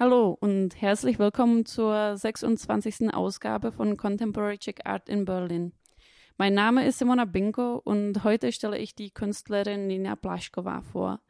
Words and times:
Hallo 0.00 0.38
und 0.38 0.80
herzlich 0.80 1.18
willkommen 1.18 1.66
zur 1.66 2.16
26. 2.16 3.12
Ausgabe 3.12 3.72
von 3.72 3.96
Contemporary 3.96 4.56
Czech 4.56 4.86
Art 4.86 5.08
in 5.08 5.24
Berlin. 5.24 5.72
Mein 6.36 6.54
Name 6.54 6.86
ist 6.86 7.00
Simona 7.00 7.24
Binko 7.24 7.82
und 7.82 8.22
heute 8.22 8.52
stelle 8.52 8.78
ich 8.78 8.94
die 8.94 9.10
Künstlerin 9.10 9.88
Nina 9.88 10.14
Plaschkova 10.14 10.82
vor, 10.82 11.20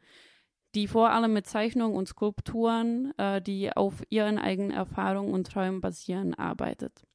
die 0.75 0.85
vor 0.85 1.09
allem 1.09 1.33
mit 1.33 1.47
Zeichnungen 1.47 1.97
und 1.97 2.09
Skulpturen, 2.09 3.11
äh, 3.17 3.41
die 3.41 3.75
auf 3.75 4.03
ihren 4.11 4.37
eigenen 4.37 4.69
Erfahrungen 4.69 5.33
und 5.33 5.47
Träumen 5.47 5.81
basieren, 5.81 6.35
arbeitet. 6.35 7.07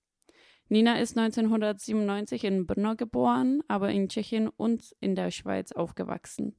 Nina 0.69 0.99
ist 0.99 1.17
1997 1.17 2.43
in 2.43 2.67
Brno 2.67 2.97
geboren, 2.97 3.63
aber 3.69 3.91
in 3.91 4.09
Tschechien 4.09 4.49
und 4.49 4.93
in 4.99 5.15
der 5.15 5.31
Schweiz 5.31 5.71
aufgewachsen. 5.71 6.57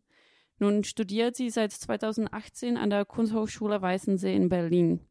Nun 0.59 0.83
studiert 0.83 1.35
sie 1.35 1.49
seit 1.49 1.71
2018 1.71 2.77
an 2.77 2.89
der 2.89 3.05
Kunsthochschule 3.05 3.81
Weißensee 3.81 4.35
in 4.35 4.49
Berlin. 4.49 5.01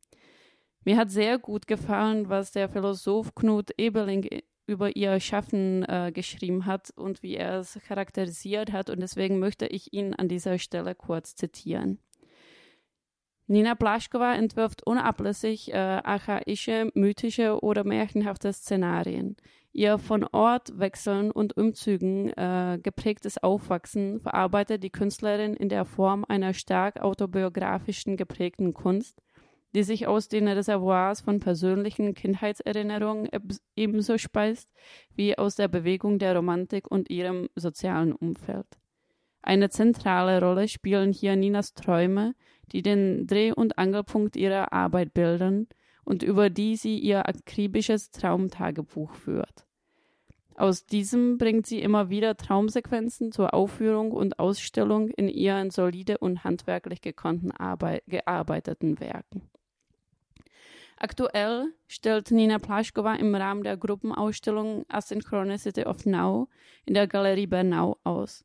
Mir 0.85 0.97
hat 0.97 1.11
sehr 1.11 1.39
gut 1.39 1.67
gefallen, 1.67 2.29
was 2.29 2.53
der 2.53 2.69
Philosoph 2.69 3.35
Knut 3.35 3.71
Ebeling 3.79 4.29
über 4.67 4.97
ihr 4.97 5.21
Schaffen 5.21 5.83
äh, 5.85 6.11
geschrieben 6.13 6.67
hat 6.67 6.91
und 6.97 7.23
wie 7.23 7.37
er 7.37 7.61
es 7.61 7.79
charakterisiert 7.87 8.73
hat. 8.73 8.91
Und 8.91 9.01
deswegen 9.01 9.39
möchte 9.39 9.67
ich 9.67 9.93
ihn 9.93 10.15
an 10.15 10.29
dieser 10.29 10.59
Stelle 10.59 10.95
kurz 10.95 11.35
zitieren. 11.35 11.99
Nina 13.47 13.75
Plaschkova 13.75 14.35
entwirft 14.35 14.87
unablässig 14.87 15.73
äh, 15.73 15.77
archaische, 15.77 16.91
mythische 16.95 17.63
oder 17.63 17.85
märchenhafte 17.85 18.53
Szenarien. 18.53 19.37
Ihr 19.77 19.99
von 19.99 20.23
Ortwechseln 20.31 21.33
und 21.33 21.57
Umzügen 21.57 22.29
äh, 22.29 22.79
geprägtes 22.81 23.43
Aufwachsen 23.43 24.21
verarbeitet 24.21 24.85
die 24.85 24.91
Künstlerin 24.91 25.55
in 25.55 25.69
der 25.69 25.85
Form 25.85 26.25
einer 26.29 26.55
stark 26.55 27.01
autobiografischen 27.01 28.17
geprägten 28.17 28.73
Kunst, 28.73 29.21
die 29.75 29.83
sich 29.83 30.07
aus 30.07 30.29
den 30.29 30.47
Reservoirs 30.47 31.23
von 31.23 31.41
persönlichen 31.41 32.15
Kindheitserinnerungen 32.15 33.29
ebenso 33.75 34.17
speist 34.17 34.71
wie 35.17 35.37
aus 35.37 35.57
der 35.57 35.67
Bewegung 35.67 36.21
der 36.21 36.37
Romantik 36.37 36.89
und 36.89 37.11
ihrem 37.11 37.49
sozialen 37.57 38.13
Umfeld. 38.13 38.69
Eine 39.43 39.71
zentrale 39.71 40.41
Rolle 40.41 40.69
spielen 40.69 41.11
hier 41.11 41.35
Ninas 41.35 41.75
Träume, 41.75 42.37
die 42.71 42.83
den 42.83 43.27
Dreh- 43.27 43.53
und 43.53 43.77
Angelpunkt 43.77 44.37
ihrer 44.37 44.73
Arbeit 44.73 45.15
bilden 45.15 45.67
und 46.05 46.23
über 46.23 46.51
die 46.51 46.77
sie 46.77 46.99
ihr 46.99 47.29
akribisches 47.29 48.11
Traumtagebuch 48.11 49.15
führt. 49.15 49.67
Aus 50.57 50.87
diesem 50.87 51.37
bringt 51.37 51.67
sie 51.67 51.81
immer 51.81 52.11
wieder 52.11 52.37
Traumsequenzen 52.37 53.33
zur 53.33 53.55
Aufführung 53.55 54.13
und 54.13 54.39
Ausstellung 54.39 55.09
in 55.09 55.29
ihren 55.29 55.71
solide 55.71 56.19
und 56.19 56.45
handwerklich 56.45 57.01
gekonnten 57.01 57.51
Arbeit, 57.51 58.05
gearbeiteten 58.07 59.01
Werken. 59.01 59.51
Aktuell 60.97 61.73
stellt 61.89 62.31
Nina 62.31 62.59
Plaschkova 62.59 63.17
im 63.17 63.35
Rahmen 63.35 63.65
der 63.65 63.77
Gruppenausstellung 63.77 64.85
Asynchronicity 64.89 65.85
of 65.85 66.07
Now 66.07 66.49
in 66.87 66.95
der 66.95 67.09
Galerie 67.09 67.49
Bernau 67.49 67.99
aus. 68.05 68.45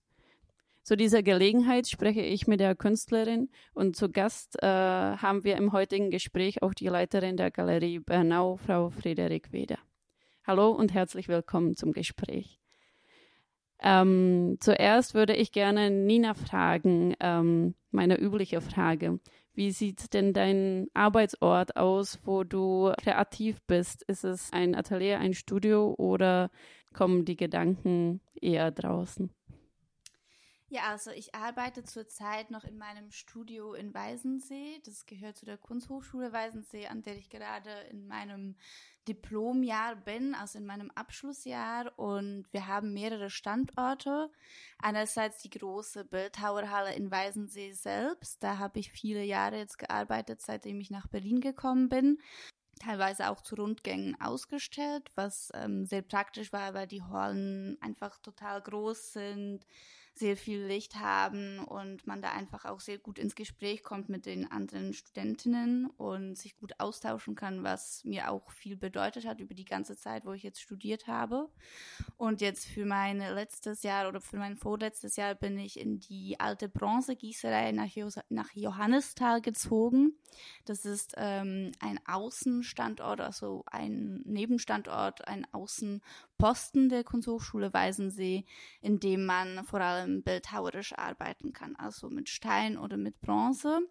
Zu 0.83 0.95
dieser 0.95 1.21
Gelegenheit 1.21 1.87
spreche 1.87 2.21
ich 2.21 2.47
mit 2.47 2.59
der 2.59 2.75
Künstlerin 2.75 3.49
und 3.73 3.95
zu 3.95 4.09
Gast 4.09 4.61
äh, 4.63 4.65
haben 4.65 5.43
wir 5.43 5.55
im 5.57 5.71
heutigen 5.71 6.09
Gespräch 6.09 6.63
auch 6.63 6.73
die 6.73 6.87
Leiterin 6.87 7.37
der 7.37 7.51
Galerie 7.51 7.99
Bernau, 7.99 8.57
Frau 8.57 8.89
Friederik 8.89 9.51
Weder. 9.51 9.77
Hallo 10.47 10.71
und 10.71 10.93
herzlich 10.93 11.27
willkommen 11.27 11.75
zum 11.75 11.91
Gespräch. 11.91 12.59
Ähm, 13.81 14.57
zuerst 14.59 15.13
würde 15.13 15.35
ich 15.35 15.51
gerne 15.51 15.91
Nina 15.91 16.33
fragen, 16.33 17.15
ähm, 17.19 17.75
meine 17.91 18.17
übliche 18.19 18.59
Frage. 18.59 19.19
Wie 19.53 19.71
sieht 19.71 20.13
denn 20.13 20.33
dein 20.33 20.87
Arbeitsort 20.93 21.75
aus, 21.75 22.19
wo 22.23 22.43
du 22.43 22.93
kreativ 23.01 23.61
bist? 23.67 24.03
Ist 24.03 24.23
es 24.23 24.51
ein 24.53 24.73
Atelier, 24.73 25.19
ein 25.19 25.33
Studio 25.33 25.93
oder 25.97 26.49
kommen 26.93 27.25
die 27.25 27.35
Gedanken 27.35 28.21
eher 28.41 28.71
draußen? 28.71 29.31
Ja, 30.71 30.83
also 30.91 31.09
ich 31.09 31.33
arbeite 31.33 31.83
zurzeit 31.83 32.51
noch 32.51 32.63
in 32.63 32.77
meinem 32.77 33.09
Studio 33.09 33.73
in 33.73 33.91
Weißensee. 33.91 34.79
Das 34.85 35.07
gehört 35.07 35.35
zu 35.35 35.47
der 35.47 35.57
Kunsthochschule 35.57 36.31
Weißensee, 36.31 36.85
an 36.85 37.01
der 37.01 37.17
ich 37.17 37.31
gerade 37.31 37.71
in 37.89 38.05
meinem 38.05 38.55
Diplomjahr 39.07 39.95
bin, 39.95 40.35
also 40.35 40.59
in 40.59 40.67
meinem 40.67 40.91
Abschlussjahr. 40.91 41.91
Und 41.97 42.45
wir 42.51 42.67
haben 42.67 42.93
mehrere 42.93 43.31
Standorte. 43.31 44.29
Einerseits 44.77 45.41
die 45.41 45.49
große 45.49 46.05
Bildhauerhalle 46.05 46.93
in 46.93 47.09
Weißensee 47.09 47.71
selbst. 47.71 48.43
Da 48.43 48.59
habe 48.59 48.77
ich 48.77 48.91
viele 48.91 49.23
Jahre 49.23 49.57
jetzt 49.57 49.79
gearbeitet, 49.79 50.39
seitdem 50.43 50.79
ich 50.81 50.91
nach 50.91 51.07
Berlin 51.07 51.41
gekommen 51.41 51.89
bin 51.89 52.19
teilweise 52.79 53.29
auch 53.29 53.41
zu 53.41 53.55
Rundgängen 53.55 54.15
ausgestellt, 54.21 55.09
was 55.15 55.51
ähm, 55.53 55.85
sehr 55.85 56.01
praktisch 56.01 56.53
war, 56.53 56.73
weil 56.73 56.87
die 56.87 57.03
Hallen 57.03 57.77
einfach 57.81 58.17
total 58.19 58.61
groß 58.61 59.11
sind, 59.11 59.65
sehr 60.19 60.35
viel 60.35 60.65
Licht 60.65 60.95
haben 60.95 61.59
und 61.59 62.05
man 62.05 62.21
da 62.21 62.31
einfach 62.31 62.65
auch 62.65 62.81
sehr 62.81 62.97
gut 62.97 63.17
ins 63.17 63.35
Gespräch 63.35 63.83
kommt 63.83 64.09
mit 64.09 64.25
den 64.25 64.51
anderen 64.51 64.93
Studentinnen 64.93 65.89
und 65.97 66.37
sich 66.37 66.57
gut 66.57 66.73
austauschen 66.77 67.35
kann, 67.35 67.63
was 67.63 68.03
mir 68.03 68.29
auch 68.29 68.51
viel 68.51 68.75
bedeutet 68.75 69.25
hat 69.25 69.39
über 69.39 69.53
die 69.53 69.65
ganze 69.65 69.95
Zeit, 69.95 70.25
wo 70.25 70.33
ich 70.33 70.43
jetzt 70.43 70.61
studiert 70.61 71.07
habe. 71.07 71.49
Und 72.17 72.41
jetzt 72.41 72.65
für 72.67 72.85
mein 72.85 73.19
letztes 73.19 73.81
Jahr 73.83 74.09
oder 74.09 74.19
für 74.19 74.37
mein 74.37 74.57
vorletztes 74.57 75.15
Jahr 75.15 75.35
bin 75.35 75.57
ich 75.57 75.79
in 75.79 76.01
die 76.01 76.37
alte 76.37 76.67
Bronzegießerei 76.67 77.71
nach, 77.71 77.87
jo 77.87 78.09
nach 78.27 78.53
Johannisthal 78.53 79.41
gezogen. 79.41 80.17
Das 80.65 80.83
ist 80.83 81.13
ähm, 81.15 81.71
ein 81.79 81.99
Außenstandort, 82.05 83.21
also 83.21 83.63
ein 83.67 84.21
Nebenstandort, 84.25 85.25
ein 85.27 85.47
Außenposten 86.39 86.87
der 86.89 87.03
Kunsthochschule 87.03 87.73
Weißensee, 87.73 88.45
in 88.81 88.99
dem 88.99 89.25
man 89.25 89.63
vor 89.65 89.81
allem 89.81 90.23
bildhauerisch 90.23 90.97
arbeiten 90.97 91.51
kann, 91.51 91.75
also 91.75 92.09
mit 92.09 92.29
Stein 92.29 92.77
oder 92.77 92.95
mit 92.95 93.19
Bronze. 93.19 93.81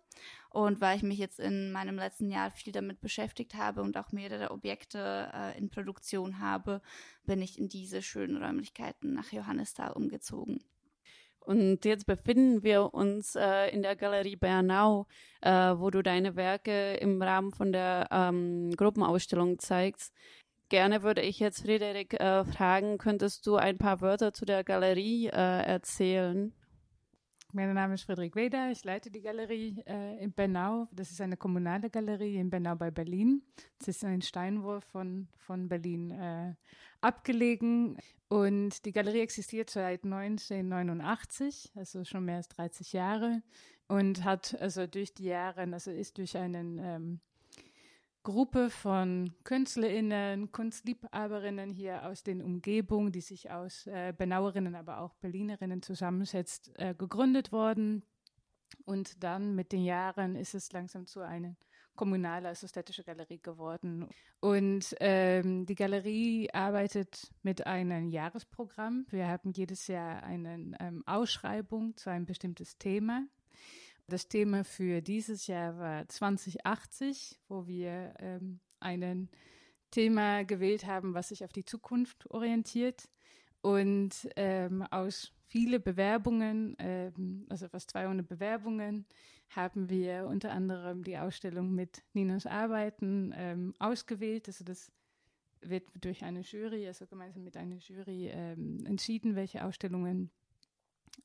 Und 0.50 0.80
weil 0.80 0.96
ich 0.96 1.02
mich 1.02 1.18
jetzt 1.18 1.38
in 1.38 1.72
meinem 1.72 1.96
letzten 1.96 2.30
Jahr 2.30 2.50
viel 2.50 2.72
damit 2.72 3.02
beschäftigt 3.02 3.54
habe 3.54 3.82
und 3.82 3.98
auch 3.98 4.12
mehrere 4.12 4.50
Objekte 4.50 5.30
äh, 5.34 5.58
in 5.58 5.68
Produktion 5.68 6.40
habe, 6.40 6.80
bin 7.24 7.42
ich 7.42 7.58
in 7.58 7.68
diese 7.68 8.00
schönen 8.00 8.42
Räumlichkeiten 8.42 9.12
nach 9.12 9.30
Johannisthal 9.30 9.92
umgezogen. 9.92 10.64
Und 11.40 11.84
jetzt 11.84 12.06
befinden 12.06 12.62
wir 12.62 12.92
uns 12.94 13.34
äh, 13.34 13.68
in 13.68 13.82
der 13.82 13.96
Galerie 13.96 14.36
Bernau, 14.36 15.06
äh, 15.40 15.50
wo 15.50 15.90
du 15.90 16.02
deine 16.02 16.36
Werke 16.36 16.94
im 16.94 17.20
Rahmen 17.20 17.52
von 17.52 17.72
der 17.72 18.08
ähm, 18.10 18.70
Gruppenausstellung 18.76 19.58
zeigst. 19.58 20.14
Gerne 20.68 21.02
würde 21.02 21.22
ich 21.22 21.38
jetzt 21.40 21.62
Frederik 21.62 22.20
äh, 22.20 22.44
fragen, 22.44 22.98
könntest 22.98 23.46
du 23.46 23.56
ein 23.56 23.78
paar 23.78 24.02
Wörter 24.02 24.34
zu 24.34 24.44
der 24.44 24.64
Galerie 24.64 25.28
äh, 25.28 25.62
erzählen? 25.62 26.52
Mein 27.54 27.72
Name 27.72 27.94
ist 27.94 28.02
Frederik 28.02 28.36
Weder, 28.36 28.70
ich 28.70 28.84
leite 28.84 29.10
die 29.10 29.22
Galerie 29.22 29.82
äh, 29.86 30.22
in 30.22 30.34
Bernau. 30.34 30.86
Das 30.92 31.10
ist 31.10 31.22
eine 31.22 31.38
kommunale 31.38 31.88
Galerie 31.88 32.36
in 32.36 32.50
Bernau 32.50 32.76
bei 32.76 32.90
Berlin. 32.90 33.42
Es 33.80 33.88
ist 33.88 34.04
ein 34.04 34.20
Steinwurf 34.20 34.84
von, 34.84 35.28
von 35.38 35.70
Berlin 35.70 36.10
äh, 36.10 36.54
abgelegen. 37.00 37.96
Und 38.28 38.84
die 38.84 38.92
Galerie 38.92 39.20
existiert 39.20 39.70
seit 39.70 40.04
1989, 40.04 41.72
also 41.76 42.04
schon 42.04 42.26
mehr 42.26 42.36
als 42.36 42.48
30 42.48 42.92
Jahre. 42.92 43.42
Und 43.88 44.22
hat 44.22 44.54
also 44.60 44.86
durch 44.86 45.14
die 45.14 45.24
Jahre, 45.24 45.62
also 45.72 45.90
ist 45.90 46.18
durch 46.18 46.36
einen 46.36 46.78
ähm, 46.78 47.20
Gruppe 48.28 48.68
von 48.68 49.32
KünstlerInnen, 49.44 50.52
Kunstliebhaberinnen 50.52 51.70
hier 51.70 52.04
aus 52.04 52.22
den 52.22 52.42
Umgebungen, 52.42 53.10
die 53.10 53.22
sich 53.22 53.50
aus 53.50 53.86
äh, 53.86 54.12
Benauerinnen, 54.14 54.74
aber 54.74 55.00
auch 55.00 55.14
Berlinerinnen 55.14 55.80
zusammensetzt, 55.80 56.70
äh, 56.74 56.94
gegründet 56.94 57.52
worden. 57.52 58.04
Und 58.84 59.24
dann 59.24 59.54
mit 59.54 59.72
den 59.72 59.82
Jahren 59.82 60.36
ist 60.36 60.54
es 60.54 60.70
langsam 60.72 61.06
zu 61.06 61.20
einer 61.20 61.56
kommunale, 61.96 62.48
also 62.48 62.68
städtische 62.68 63.02
Galerie 63.02 63.40
geworden. 63.40 64.10
Und 64.40 64.94
ähm, 65.00 65.64
die 65.64 65.74
Galerie 65.74 66.50
arbeitet 66.52 67.32
mit 67.42 67.66
einem 67.66 68.10
Jahresprogramm. 68.10 69.06
Wir 69.08 69.26
haben 69.26 69.52
jedes 69.52 69.86
Jahr 69.86 70.22
eine 70.22 70.76
ähm, 70.80 71.02
Ausschreibung 71.06 71.96
zu 71.96 72.10
einem 72.10 72.26
bestimmtes 72.26 72.76
Thema. 72.76 73.22
Das 74.10 74.26
Thema 74.26 74.64
für 74.64 75.02
dieses 75.02 75.46
Jahr 75.48 75.78
war 75.78 76.08
2080, 76.08 77.38
wo 77.46 77.66
wir 77.66 78.14
ähm, 78.18 78.58
ein 78.80 79.28
Thema 79.90 80.44
gewählt 80.44 80.86
haben, 80.86 81.12
was 81.12 81.28
sich 81.28 81.44
auf 81.44 81.52
die 81.52 81.66
Zukunft 81.66 82.28
orientiert. 82.30 83.10
Und 83.60 84.30
ähm, 84.36 84.82
aus 84.90 85.34
viele 85.46 85.78
Bewerbungen, 85.78 86.74
ähm, 86.78 87.44
also 87.50 87.68
fast 87.68 87.90
200 87.90 88.26
Bewerbungen, 88.26 89.04
haben 89.50 89.90
wir 89.90 90.26
unter 90.26 90.52
anderem 90.52 91.04
die 91.04 91.18
Ausstellung 91.18 91.74
mit 91.74 92.02
Ninas 92.14 92.46
Arbeiten 92.46 93.34
ähm, 93.36 93.74
ausgewählt. 93.78 94.48
Also 94.48 94.64
das 94.64 94.90
wird 95.60 95.84
durch 96.00 96.24
eine 96.24 96.40
Jury, 96.40 96.86
also 96.86 97.06
gemeinsam 97.06 97.44
mit 97.44 97.58
einer 97.58 97.76
Jury 97.76 98.28
ähm, 98.28 98.86
entschieden, 98.86 99.36
welche 99.36 99.64
Ausstellungen 99.64 100.30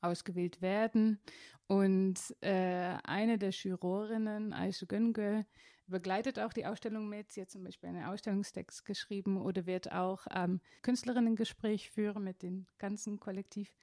ausgewählt 0.04 0.62
werden. 0.62 1.20
Und 1.68 2.20
äh, 2.42 2.98
eine 3.04 3.38
der 3.38 3.52
Jurorinnen, 3.52 4.54
Aisha 4.54 4.86
Göngö, 4.86 5.44
begleitet 5.88 6.40
auch 6.40 6.54
die 6.54 6.66
Ausstellung 6.66 7.10
mit. 7.10 7.32
Sie 7.32 7.42
hat 7.42 7.50
zum 7.50 7.64
Beispiel 7.64 7.90
einen 7.90 8.06
Ausstellungstext 8.06 8.86
geschrieben 8.86 9.42
oder 9.42 9.66
wird 9.66 9.92
auch 9.92 10.26
ähm, 10.32 10.62
Künstlerinnengespräch 10.82 11.90
führen 11.90 12.24
mit 12.24 12.42
dem 12.42 12.68
ganzen 12.78 13.20
Kollektiv. 13.20 13.76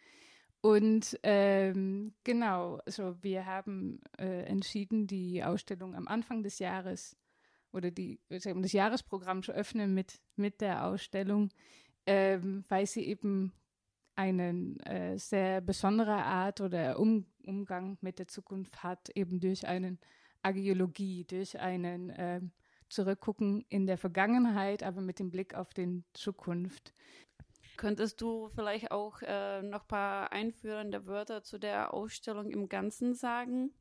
Und 0.63 1.19
ähm, 1.23 2.13
genau, 2.23 2.81
also 2.85 3.17
wir 3.23 3.47
haben 3.47 4.01
äh, 4.19 4.43
entschieden, 4.43 5.07
die 5.07 5.43
Ausstellung 5.43 5.95
am 5.95 6.07
Anfang 6.07 6.43
des 6.43 6.59
Jahres 6.59 7.17
oder 7.73 7.91
die, 7.91 8.21
das 8.29 8.73
Jahresprogramm 8.73 9.43
zu 9.43 9.53
öffnen 9.53 9.95
mit, 9.95 10.21
mit 10.37 10.61
der 10.61 10.85
Ausstellung, 10.85 11.51
ähm, 12.07 12.65
weil 12.69 12.87
sie 12.87 13.07
eben 13.07 13.53
eine 14.17 14.77
äh, 14.85 15.17
sehr 15.17 15.61
besondere 15.61 16.25
Art 16.25 16.61
oder 16.61 16.99
um, 16.99 17.27
Umgang 17.47 17.99
mit 18.01 18.19
der 18.19 18.29
Zukunft 18.29 18.83
hat, 18.83 19.11
eben 19.11 19.41
durch 19.41 19.67
eine 19.67 19.99
Agiologie, 20.43 21.25
durch 21.25 21.59
einen 21.59 22.11
äh, 22.11 22.41
Zurückgucken 22.89 23.65
in 23.69 23.87
der 23.87 23.99
Vergangenheit, 23.99 24.83
aber 24.83 25.01
mit 25.01 25.19
dem 25.19 25.31
Blick 25.31 25.55
auf 25.55 25.73
die 25.73 26.03
Zukunft. 26.13 26.93
Könntest 27.77 28.21
du 28.21 28.51
vielleicht 28.51 28.91
auch 28.91 29.23
äh, 29.23 29.63
noch 29.63 29.83
ein 29.83 29.89
paar 29.89 30.33
einführende 30.33 31.07
Wörter 31.07 31.43
zu 31.43 31.59
der 31.59 31.95
Ausstellung 31.95 32.51
im 32.51 32.69
Ganzen 32.69 33.15
sagen? 33.15 33.73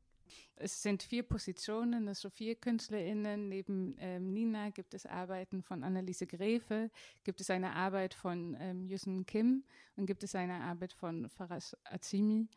Es 0.56 0.82
sind 0.82 1.02
vier 1.02 1.22
Positionen, 1.22 2.08
also 2.08 2.30
vier 2.30 2.54
KünstlerInnen. 2.54 3.48
Neben 3.48 3.96
ähm, 3.98 4.32
Nina 4.32 4.70
gibt 4.70 4.94
es 4.94 5.06
Arbeiten 5.06 5.62
von 5.62 5.82
Anneliese 5.84 6.26
Gräfe, 6.26 6.90
gibt 7.24 7.40
es 7.40 7.50
eine 7.50 7.74
Arbeit 7.74 8.14
von 8.14 8.56
ähm, 8.60 8.86
Yusun 8.86 9.26
Kim 9.26 9.64
und 9.96 10.06
gibt 10.06 10.22
es 10.22 10.34
eine 10.34 10.60
Arbeit 10.60 10.92
von 10.92 11.28
Faras 11.28 11.76
Azimi. 11.84 12.48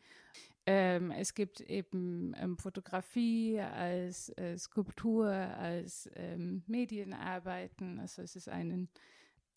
Ähm, 0.66 1.12
es 1.12 1.34
gibt 1.34 1.60
eben 1.62 2.34
ähm, 2.38 2.58
Fotografie 2.58 3.60
als 3.60 4.30
äh, 4.38 4.58
Skulptur, 4.58 5.28
als 5.28 6.10
ähm, 6.16 6.64
Medienarbeiten. 6.68 8.00
Also 8.00 8.22
es 8.22 8.36
ist 8.38 8.48
eine 8.48 8.88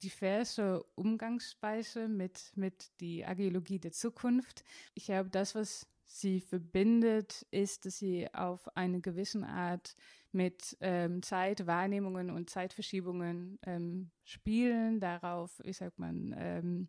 diverse 0.03 0.85
Umgangsweise 0.95 2.09
mit, 2.09 2.53
mit 2.57 2.91
die 3.01 3.25
Archäologie 3.25 3.79
der 3.79 3.93
Zukunft. 3.93 4.65
Ich 4.95 5.07
glaube, 5.07 5.31
das, 5.31 5.55
was 5.55 5.87
sie 6.07 6.41
verbindet, 6.41 7.47
ist, 7.51 7.85
dass 7.85 7.99
sie 7.99 8.33
auf 8.33 8.75
eine 8.77 9.01
gewisse 9.01 9.45
Art 9.47 9.95
mit 10.33 10.77
ähm, 10.81 11.23
Zeitwahrnehmungen 11.23 12.31
und 12.31 12.49
Zeitverschiebungen 12.49 13.59
ähm, 13.67 14.11
spielen, 14.25 15.01
darauf, 15.01 15.61
wie 15.65 15.73
sagt 15.73 15.99
man, 15.99 16.35
ähm, 16.39 16.89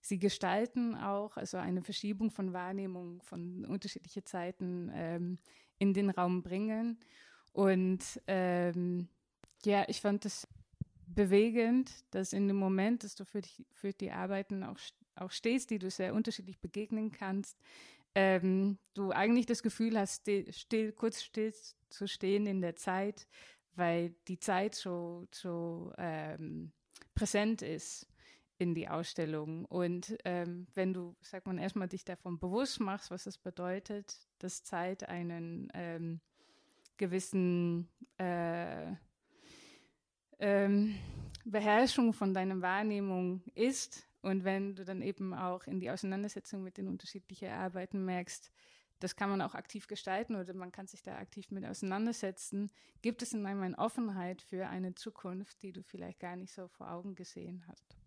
sie 0.00 0.18
gestalten 0.18 0.94
auch, 0.94 1.36
also 1.36 1.56
eine 1.58 1.82
Verschiebung 1.82 2.30
von 2.30 2.52
Wahrnehmung 2.52 3.22
von 3.22 3.64
unterschiedlichen 3.64 4.24
Zeiten 4.26 4.90
ähm, 4.94 5.38
in 5.78 5.94
den 5.94 6.10
Raum 6.10 6.42
bringen. 6.42 6.98
Und 7.52 8.20
ähm, 8.26 9.08
ja, 9.64 9.84
ich 9.88 10.00
fand 10.00 10.24
es 10.24 10.46
bewegend, 11.06 11.90
dass 12.10 12.32
in 12.32 12.48
dem 12.48 12.56
Moment, 12.56 13.04
dass 13.04 13.14
du 13.14 13.24
für 13.24 13.40
die, 13.40 13.66
für 13.72 13.92
die 13.92 14.10
Arbeiten 14.10 14.62
auch, 14.62 14.78
auch 15.16 15.30
stehst, 15.30 15.70
die 15.70 15.78
du 15.78 15.90
sehr 15.90 16.14
unterschiedlich 16.14 16.58
begegnen 16.60 17.10
kannst, 17.10 17.58
ähm, 18.14 18.78
du 18.94 19.10
eigentlich 19.10 19.46
das 19.46 19.62
Gefühl 19.62 19.98
hast, 19.98 20.22
still, 20.22 20.52
still, 20.52 20.92
kurz 20.92 21.22
still 21.22 21.52
zu 21.88 22.06
stehen 22.06 22.46
in 22.46 22.60
der 22.60 22.76
Zeit, 22.76 23.26
weil 23.74 24.14
die 24.28 24.38
Zeit 24.38 24.74
so, 24.74 25.26
so 25.32 25.92
ähm, 25.98 26.72
präsent 27.14 27.62
ist 27.62 28.06
in 28.58 28.74
die 28.74 28.88
Ausstellung. 28.88 29.64
Und 29.64 30.16
ähm, 30.24 30.66
wenn 30.74 30.94
du, 30.94 31.16
sag 31.20 31.46
mal, 31.46 31.58
erstmal 31.58 31.88
dich 31.88 32.04
davon 32.04 32.38
bewusst 32.38 32.80
machst, 32.80 33.10
was 33.10 33.26
es 33.26 33.38
bedeutet, 33.38 34.16
dass 34.38 34.62
Zeit 34.62 35.08
einen 35.08 35.68
ähm, 35.74 36.20
gewissen 36.96 37.88
äh, 38.18 38.92
ähm, 40.38 40.96
Beherrschung 41.44 42.12
von 42.12 42.32
deiner 42.32 42.60
Wahrnehmung 42.60 43.42
ist, 43.54 44.06
und 44.24 44.42
wenn 44.42 44.74
du 44.74 44.86
dann 44.86 45.02
eben 45.02 45.34
auch 45.34 45.66
in 45.66 45.80
die 45.80 45.90
Auseinandersetzung 45.90 46.62
mit 46.62 46.78
den 46.78 46.88
unterschiedlichen 46.88 47.50
Arbeiten 47.50 48.06
merkst, 48.06 48.50
das 49.00 49.16
kann 49.16 49.28
man 49.28 49.42
auch 49.42 49.54
aktiv 49.54 49.86
gestalten 49.86 50.34
oder 50.34 50.54
man 50.54 50.72
kann 50.72 50.86
sich 50.86 51.02
da 51.02 51.18
aktiv 51.18 51.50
mit 51.50 51.66
auseinandersetzen, 51.66 52.70
gibt 53.02 53.20
es 53.20 53.34
in 53.34 53.44
einem 53.44 53.60
eine 53.60 53.78
Offenheit 53.78 54.40
für 54.40 54.66
eine 54.68 54.94
Zukunft, 54.94 55.62
die 55.62 55.72
du 55.72 55.82
vielleicht 55.82 56.20
gar 56.20 56.36
nicht 56.36 56.54
so 56.54 56.68
vor 56.68 56.90
Augen 56.90 57.14
gesehen 57.14 57.64
hast. 57.68 57.98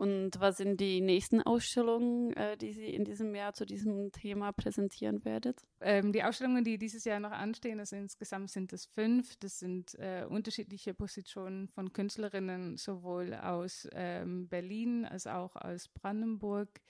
Und 0.00 0.40
was 0.40 0.56
sind 0.56 0.80
die 0.80 1.02
nächsten 1.02 1.42
Ausstellungen, 1.42 2.32
äh, 2.32 2.56
die 2.56 2.72
Sie 2.72 2.86
in 2.86 3.04
diesem 3.04 3.34
Jahr 3.34 3.52
zu 3.52 3.66
diesem 3.66 4.12
Thema 4.12 4.50
präsentieren 4.50 5.26
werdet? 5.26 5.62
Ähm, 5.82 6.10
die 6.14 6.24
Ausstellungen, 6.24 6.64
die 6.64 6.78
dieses 6.78 7.04
Jahr 7.04 7.20
noch 7.20 7.32
anstehen, 7.32 7.80
also 7.80 7.96
insgesamt 7.96 8.48
sind 8.50 8.72
es 8.72 8.86
fünf. 8.86 9.36
Das 9.40 9.58
sind 9.58 9.94
äh, 9.98 10.24
unterschiedliche 10.26 10.94
Positionen 10.94 11.68
von 11.68 11.92
Künstlerinnen, 11.92 12.78
sowohl 12.78 13.34
aus 13.34 13.86
ähm, 13.92 14.48
Berlin 14.48 15.04
als 15.04 15.26
auch 15.26 15.54
aus 15.54 15.88
Brandenburg. 15.88 16.80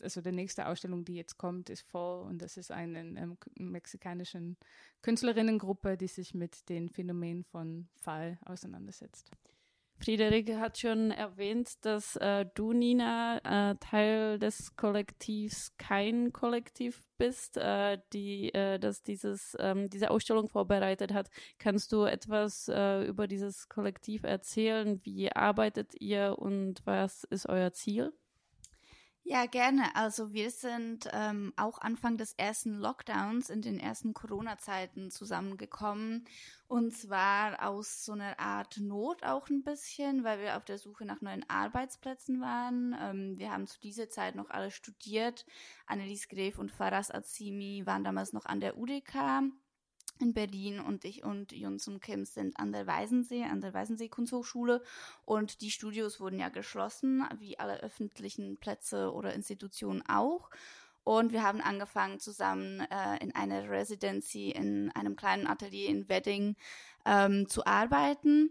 Also 0.00 0.22
die 0.22 0.32
nächste 0.32 0.66
Ausstellung, 0.66 1.04
die 1.04 1.16
jetzt 1.16 1.36
kommt, 1.36 1.68
ist 1.68 1.82
voll 1.82 2.22
und 2.24 2.40
das 2.40 2.56
ist 2.56 2.70
eine 2.70 3.00
ähm, 3.00 3.36
mexikanischen 3.56 4.56
Künstlerinnengruppe, 5.02 5.98
die 5.98 6.08
sich 6.08 6.32
mit 6.32 6.66
den 6.70 6.88
Phänomenen 6.88 7.44
von 7.44 7.88
Fall 8.00 8.38
auseinandersetzt. 8.46 9.30
Friederike 9.98 10.58
hat 10.58 10.78
schon 10.78 11.10
erwähnt, 11.10 11.84
dass 11.84 12.16
äh, 12.16 12.46
du, 12.54 12.72
Nina, 12.72 13.38
äh, 13.44 13.76
Teil 13.76 14.38
des 14.38 14.76
Kollektivs 14.76 15.72
kein 15.78 16.32
Kollektiv 16.32 17.02
bist, 17.16 17.56
äh, 17.56 17.98
die 18.12 18.52
äh, 18.54 18.78
das 18.78 19.02
dieses, 19.02 19.56
ähm, 19.60 19.88
diese 19.88 20.10
Ausstellung 20.10 20.48
vorbereitet 20.48 21.12
hat. 21.12 21.30
Kannst 21.58 21.92
du 21.92 22.04
etwas 22.04 22.68
äh, 22.68 23.04
über 23.04 23.26
dieses 23.28 23.68
Kollektiv 23.68 24.24
erzählen? 24.24 25.00
Wie 25.04 25.30
arbeitet 25.32 25.94
ihr 26.00 26.36
und 26.38 26.82
was 26.84 27.24
ist 27.24 27.48
euer 27.48 27.72
Ziel? 27.72 28.12
Ja, 29.26 29.46
gerne. 29.46 29.84
Also 29.96 30.34
wir 30.34 30.50
sind 30.50 31.08
ähm, 31.12 31.54
auch 31.56 31.78
Anfang 31.78 32.18
des 32.18 32.34
ersten 32.34 32.74
Lockdowns 32.74 33.48
in 33.48 33.62
den 33.62 33.80
ersten 33.80 34.12
Corona-Zeiten 34.12 35.10
zusammengekommen. 35.10 36.26
Und 36.68 36.94
zwar 36.94 37.66
aus 37.66 38.04
so 38.04 38.12
einer 38.12 38.38
Art 38.38 38.76
Not 38.78 39.22
auch 39.22 39.48
ein 39.48 39.62
bisschen, 39.62 40.24
weil 40.24 40.40
wir 40.40 40.58
auf 40.58 40.66
der 40.66 40.76
Suche 40.76 41.06
nach 41.06 41.22
neuen 41.22 41.48
Arbeitsplätzen 41.48 42.42
waren. 42.42 42.94
Ähm, 43.00 43.38
wir 43.38 43.50
haben 43.50 43.66
zu 43.66 43.80
dieser 43.80 44.10
Zeit 44.10 44.34
noch 44.34 44.50
alle 44.50 44.70
studiert. 44.70 45.46
Annelies 45.86 46.28
Gref 46.28 46.58
und 46.58 46.70
Faras 46.70 47.10
Azimi 47.10 47.86
waren 47.86 48.04
damals 48.04 48.34
noch 48.34 48.44
an 48.44 48.60
der 48.60 48.76
UDK 48.76 49.14
in 50.20 50.32
Berlin 50.32 50.80
und 50.80 51.04
ich 51.04 51.24
und 51.24 51.52
Jungs 51.52 51.88
und 51.88 52.00
Kim 52.00 52.24
sind 52.24 52.58
an 52.58 52.72
der 52.72 52.86
Weisensee, 52.86 53.44
an 53.44 53.60
der 53.60 53.74
Weisensee 53.74 54.08
Kunsthochschule 54.08 54.82
und 55.24 55.60
die 55.60 55.70
Studios 55.70 56.20
wurden 56.20 56.38
ja 56.38 56.48
geschlossen, 56.48 57.24
wie 57.38 57.58
alle 57.58 57.82
öffentlichen 57.82 58.56
Plätze 58.56 59.12
oder 59.12 59.34
Institutionen 59.34 60.02
auch. 60.08 60.50
Und 61.02 61.32
wir 61.32 61.42
haben 61.42 61.60
angefangen 61.60 62.18
zusammen 62.18 62.80
äh, 62.80 63.22
in 63.22 63.34
einer 63.34 63.68
Residency 63.68 64.50
in 64.50 64.90
einem 64.92 65.16
kleinen 65.16 65.46
Atelier 65.46 65.88
in 65.88 66.08
Wedding 66.08 66.56
ähm, 67.04 67.46
zu 67.46 67.66
arbeiten 67.66 68.50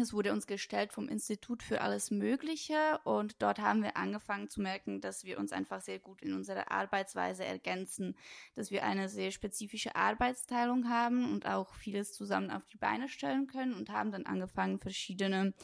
es 0.00 0.12
wurde 0.12 0.32
uns 0.32 0.46
gestellt 0.46 0.92
vom 0.92 1.08
Institut 1.08 1.62
für 1.62 1.80
alles 1.80 2.10
Mögliche 2.10 3.00
und 3.04 3.40
dort 3.42 3.58
haben 3.58 3.82
wir 3.82 3.96
angefangen 3.96 4.48
zu 4.48 4.60
merken, 4.60 5.00
dass 5.00 5.24
wir 5.24 5.38
uns 5.38 5.52
einfach 5.52 5.80
sehr 5.80 5.98
gut 5.98 6.22
in 6.22 6.34
unserer 6.34 6.70
Arbeitsweise 6.70 7.44
ergänzen, 7.44 8.16
dass 8.54 8.70
wir 8.70 8.84
eine 8.84 9.08
sehr 9.08 9.30
spezifische 9.30 9.94
Arbeitsteilung 9.94 10.88
haben 10.88 11.32
und 11.32 11.46
auch 11.46 11.74
vieles 11.74 12.12
zusammen 12.12 12.50
auf 12.50 12.66
die 12.66 12.76
Beine 12.76 13.08
stellen 13.08 13.46
können 13.46 13.74
und 13.74 13.90
haben 13.90 14.12
dann 14.12 14.26
angefangen, 14.26 14.78
verschiedene 14.78 15.54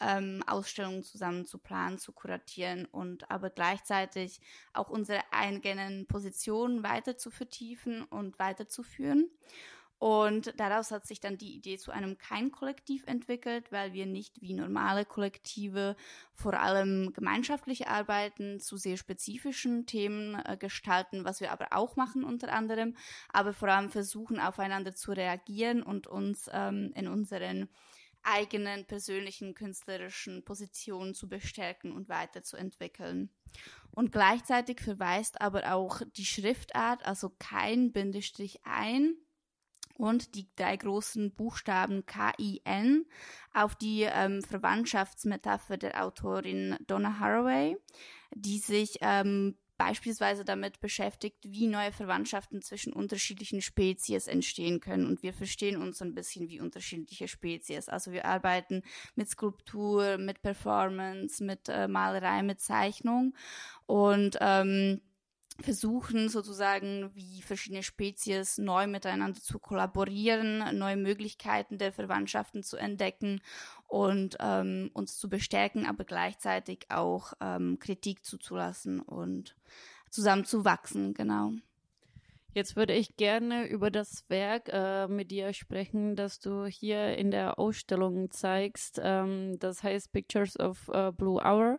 ähm, 0.00 0.42
Ausstellungen 0.46 1.02
zusammen 1.02 1.46
zu 1.46 1.58
planen, 1.58 1.98
zu 1.98 2.12
kuratieren 2.12 2.86
und 2.86 3.30
aber 3.30 3.50
gleichzeitig 3.50 4.40
auch 4.72 4.90
unsere 4.90 5.20
eigenen 5.32 6.06
Positionen 6.06 6.82
weiter 6.82 7.16
zu 7.16 7.30
vertiefen 7.30 8.04
und 8.04 8.38
weiterzuführen. 8.38 9.30
Und 9.98 10.54
daraus 10.60 10.92
hat 10.92 11.06
sich 11.06 11.18
dann 11.18 11.38
die 11.38 11.56
Idee 11.56 11.76
zu 11.76 11.90
einem 11.90 12.18
Kein-Kollektiv 12.18 13.04
entwickelt, 13.06 13.72
weil 13.72 13.92
wir 13.92 14.06
nicht 14.06 14.40
wie 14.40 14.54
normale 14.54 15.04
Kollektive 15.04 15.96
vor 16.34 16.54
allem 16.54 17.12
gemeinschaftliche 17.12 17.88
Arbeiten 17.88 18.60
zu 18.60 18.76
sehr 18.76 18.96
spezifischen 18.96 19.86
Themen 19.86 20.36
äh, 20.44 20.56
gestalten, 20.56 21.24
was 21.24 21.40
wir 21.40 21.50
aber 21.50 21.68
auch 21.72 21.96
machen 21.96 22.22
unter 22.22 22.52
anderem, 22.52 22.96
aber 23.28 23.52
vor 23.52 23.68
allem 23.68 23.90
versuchen 23.90 24.38
aufeinander 24.38 24.94
zu 24.94 25.10
reagieren 25.10 25.82
und 25.82 26.06
uns 26.06 26.48
ähm, 26.52 26.92
in 26.94 27.08
unseren 27.08 27.68
eigenen 28.22 28.84
persönlichen 28.84 29.54
künstlerischen 29.54 30.44
Positionen 30.44 31.14
zu 31.14 31.28
bestärken 31.28 31.92
und 31.92 32.08
weiterzuentwickeln. 32.08 33.30
Und 33.90 34.12
gleichzeitig 34.12 34.80
verweist 34.80 35.40
aber 35.40 35.72
auch 35.72 36.02
die 36.16 36.26
Schriftart, 36.26 37.04
also 37.04 37.30
kein 37.38 37.90
Bindestrich 37.90 38.60
ein, 38.64 39.16
und 39.98 40.34
die 40.36 40.48
drei 40.56 40.76
großen 40.76 41.34
Buchstaben 41.34 42.06
K-I-N 42.06 43.04
auf 43.52 43.74
die 43.74 44.02
ähm, 44.02 44.42
Verwandtschaftsmetapher 44.42 45.76
der 45.76 46.02
Autorin 46.02 46.76
Donna 46.86 47.18
Haraway, 47.18 47.76
die 48.34 48.58
sich 48.58 48.98
ähm, 49.02 49.56
beispielsweise 49.76 50.44
damit 50.44 50.80
beschäftigt, 50.80 51.38
wie 51.42 51.66
neue 51.66 51.92
Verwandtschaften 51.92 52.62
zwischen 52.62 52.92
unterschiedlichen 52.92 53.60
Spezies 53.60 54.26
entstehen 54.26 54.80
können. 54.80 55.06
Und 55.06 55.22
wir 55.22 55.32
verstehen 55.32 55.80
uns 55.80 56.02
ein 56.02 56.14
bisschen 56.14 56.48
wie 56.48 56.60
unterschiedliche 56.60 57.28
Spezies. 57.28 57.88
Also 57.88 58.12
wir 58.12 58.24
arbeiten 58.24 58.82
mit 59.14 59.28
Skulptur, 59.28 60.18
mit 60.18 60.42
Performance, 60.42 61.42
mit 61.42 61.68
äh, 61.68 61.88
Malerei, 61.88 62.42
mit 62.42 62.60
Zeichnung. 62.60 63.34
Und 63.86 64.36
ähm, 64.40 65.00
versuchen 65.60 66.28
sozusagen, 66.28 67.10
wie 67.14 67.42
verschiedene 67.42 67.82
Spezies 67.82 68.58
neu 68.58 68.86
miteinander 68.86 69.40
zu 69.40 69.58
kollaborieren, 69.58 70.78
neue 70.78 70.96
Möglichkeiten 70.96 71.78
der 71.78 71.92
Verwandtschaften 71.92 72.62
zu 72.62 72.76
entdecken 72.76 73.40
und 73.86 74.36
ähm, 74.40 74.90
uns 74.94 75.18
zu 75.18 75.28
bestärken, 75.28 75.86
aber 75.86 76.04
gleichzeitig 76.04 76.86
auch 76.90 77.32
ähm, 77.40 77.78
Kritik 77.80 78.24
zuzulassen 78.24 79.00
und 79.00 79.56
zusammen 80.10 80.44
zu 80.44 80.64
wachsen, 80.64 81.12
genau. 81.14 81.52
Jetzt 82.54 82.76
würde 82.76 82.94
ich 82.94 83.16
gerne 83.16 83.66
über 83.68 83.90
das 83.90 84.24
Werk 84.28 84.68
äh, 84.72 85.06
mit 85.06 85.30
dir 85.30 85.52
sprechen, 85.52 86.16
das 86.16 86.40
du 86.40 86.66
hier 86.66 87.16
in 87.16 87.30
der 87.30 87.58
Ausstellung 87.58 88.30
zeigst. 88.30 89.00
Ähm, 89.02 89.58
das 89.58 89.82
heißt 89.82 90.12
Pictures 90.12 90.58
of 90.58 90.88
uh, 90.88 91.12
Blue 91.12 91.42
Hour 91.44 91.78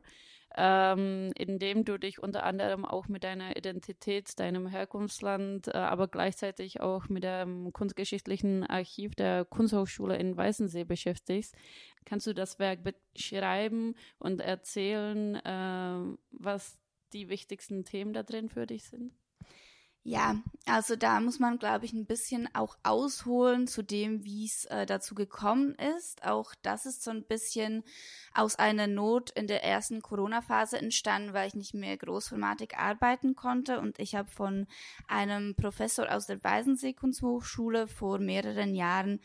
ähm, 0.57 1.31
indem 1.35 1.85
du 1.85 1.97
dich 1.97 2.21
unter 2.21 2.43
anderem 2.43 2.85
auch 2.85 3.07
mit 3.07 3.23
deiner 3.23 3.55
Identität, 3.55 4.39
deinem 4.39 4.67
Herkunftsland, 4.67 5.67
äh, 5.67 5.71
aber 5.77 6.07
gleichzeitig 6.07 6.81
auch 6.81 7.07
mit 7.09 7.23
dem 7.23 7.71
kunstgeschichtlichen 7.71 8.65
Archiv 8.65 9.15
der 9.15 9.45
Kunsthochschule 9.45 10.17
in 10.17 10.35
Weißensee 10.35 10.83
beschäftigst. 10.83 11.55
Kannst 12.05 12.27
du 12.27 12.33
das 12.33 12.59
Werk 12.59 12.79
beschreiben 12.83 13.95
und 14.17 14.41
erzählen, 14.41 15.35
äh, 15.35 16.17
was 16.31 16.79
die 17.13 17.29
wichtigsten 17.29 17.85
Themen 17.85 18.13
da 18.13 18.23
drin 18.23 18.49
für 18.49 18.65
dich 18.65 18.85
sind? 18.85 19.13
Ja, 20.03 20.37
also 20.65 20.95
da 20.95 21.19
muss 21.19 21.39
man, 21.39 21.59
glaube 21.59 21.85
ich, 21.85 21.91
ein 21.91 22.05
bisschen 22.05 22.47
auch 22.55 22.77
ausholen 22.83 23.67
zu 23.67 23.83
dem, 23.83 24.23
wie 24.23 24.45
es 24.45 24.63
äh, 24.65 24.85
dazu 24.85 25.13
gekommen 25.13 25.75
ist. 25.97 26.23
Auch 26.23 26.55
das 26.61 26.85
ist 26.85 27.03
so 27.03 27.11
ein 27.11 27.25
bisschen 27.25 27.83
aus 28.33 28.55
einer 28.55 28.87
Not 28.87 29.29
in 29.31 29.47
der 29.47 29.63
ersten 29.63 30.01
Corona-Phase 30.01 30.77
entstanden, 30.77 31.33
weil 31.33 31.49
ich 31.49 31.55
nicht 31.55 31.73
mehr 31.73 31.97
großformatig 31.97 32.77
arbeiten 32.77 33.35
konnte. 33.35 33.79
Und 33.79 33.99
ich 33.99 34.15
habe 34.15 34.29
von 34.29 34.67
einem 35.07 35.53
Professor 35.55 36.09
aus 36.09 36.27
der 36.27 36.41
Weisensee 36.43 36.93
Kunsthochschule 36.93 37.87
vor 37.87 38.19
mehreren 38.19 38.75
Jahren 38.75 39.19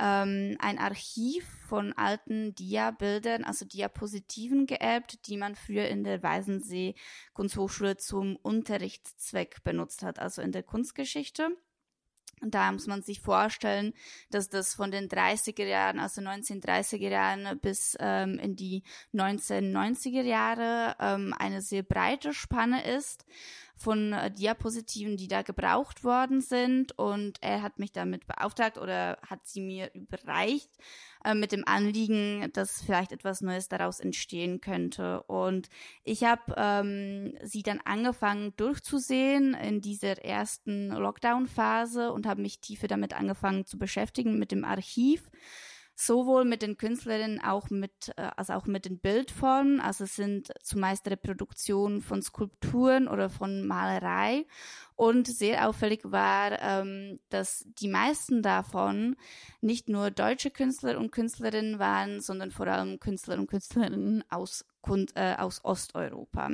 ähm, 0.00 0.56
ein 0.58 0.78
Archiv 0.78 1.46
von 1.68 1.92
alten 1.92 2.54
Dia-Bildern, 2.54 3.44
also 3.44 3.64
Diapositiven 3.64 4.66
geerbt, 4.66 5.26
die 5.26 5.36
man 5.36 5.54
früher 5.54 5.88
in 5.88 6.04
der 6.04 6.22
Weisensee 6.22 6.94
Kunsthochschule 7.34 7.96
zum 7.96 8.36
Unterrichtszweck 8.36 9.62
benutzt 9.62 10.02
hat, 10.02 10.18
also 10.18 10.42
in 10.42 10.52
der 10.52 10.62
Kunstgeschichte. 10.62 11.50
Und 12.40 12.54
da 12.54 12.72
muss 12.72 12.86
man 12.86 13.02
sich 13.02 13.20
vorstellen, 13.20 13.92
dass 14.30 14.48
das 14.48 14.74
von 14.74 14.90
den 14.90 15.08
30er 15.08 15.66
Jahren, 15.66 15.98
also 15.98 16.22
1930er 16.22 17.10
Jahren 17.10 17.58
bis 17.60 17.96
ähm, 18.00 18.38
in 18.38 18.56
die 18.56 18.82
1990er 19.12 20.22
Jahre 20.22 20.96
ähm, 21.00 21.34
eine 21.38 21.60
sehr 21.60 21.82
breite 21.82 22.32
Spanne 22.32 22.82
ist 22.96 23.26
von 23.80 24.12
äh, 24.12 24.30
Diapositiven, 24.30 25.16
die 25.16 25.26
da 25.26 25.42
gebraucht 25.42 26.04
worden 26.04 26.42
sind. 26.42 26.96
Und 26.98 27.38
er 27.40 27.62
hat 27.62 27.78
mich 27.78 27.92
damit 27.92 28.26
beauftragt 28.26 28.76
oder 28.76 29.18
hat 29.26 29.46
sie 29.46 29.60
mir 29.60 29.90
überreicht 29.94 30.70
äh, 31.24 31.34
mit 31.34 31.52
dem 31.52 31.66
Anliegen, 31.66 32.50
dass 32.52 32.82
vielleicht 32.82 33.12
etwas 33.12 33.40
Neues 33.40 33.68
daraus 33.68 33.98
entstehen 33.98 34.60
könnte. 34.60 35.22
Und 35.22 35.70
ich 36.04 36.24
habe 36.24 36.54
ähm, 36.56 37.34
sie 37.42 37.62
dann 37.62 37.80
angefangen 37.80 38.54
durchzusehen 38.56 39.54
in 39.54 39.80
dieser 39.80 40.22
ersten 40.22 40.90
Lockdown-Phase 40.90 42.12
und 42.12 42.26
habe 42.26 42.42
mich 42.42 42.60
tiefer 42.60 42.86
damit 42.86 43.14
angefangen 43.14 43.64
zu 43.64 43.78
beschäftigen 43.78 44.38
mit 44.38 44.52
dem 44.52 44.64
Archiv 44.64 45.30
sowohl 46.00 46.46
mit 46.46 46.62
den 46.62 46.78
Künstlerinnen 46.78 47.42
auch 47.42 47.68
mit, 47.68 48.12
äh, 48.16 48.30
als 48.36 48.48
auch 48.48 48.64
mit 48.64 48.86
den 48.86 48.98
Bildformen. 48.98 49.80
Also 49.80 50.04
es 50.04 50.16
sind 50.16 50.50
zumeist 50.62 51.06
Reproduktionen 51.06 52.00
von 52.00 52.22
Skulpturen 52.22 53.06
oder 53.06 53.28
von 53.28 53.66
Malerei. 53.66 54.46
Und 54.96 55.26
sehr 55.26 55.68
auffällig 55.68 56.00
war, 56.04 56.60
ähm, 56.62 57.20
dass 57.28 57.66
die 57.80 57.88
meisten 57.88 58.42
davon 58.42 59.16
nicht 59.60 59.90
nur 59.90 60.10
deutsche 60.10 60.50
Künstler 60.50 60.98
und 60.98 61.10
Künstlerinnen 61.10 61.78
waren, 61.78 62.22
sondern 62.22 62.50
vor 62.50 62.66
allem 62.66 62.98
Künstler 62.98 63.38
und 63.38 63.46
Künstlerinnen 63.46 64.24
aus, 64.30 64.64
äh, 65.14 65.36
aus 65.36 65.64
Osteuropa 65.64 66.48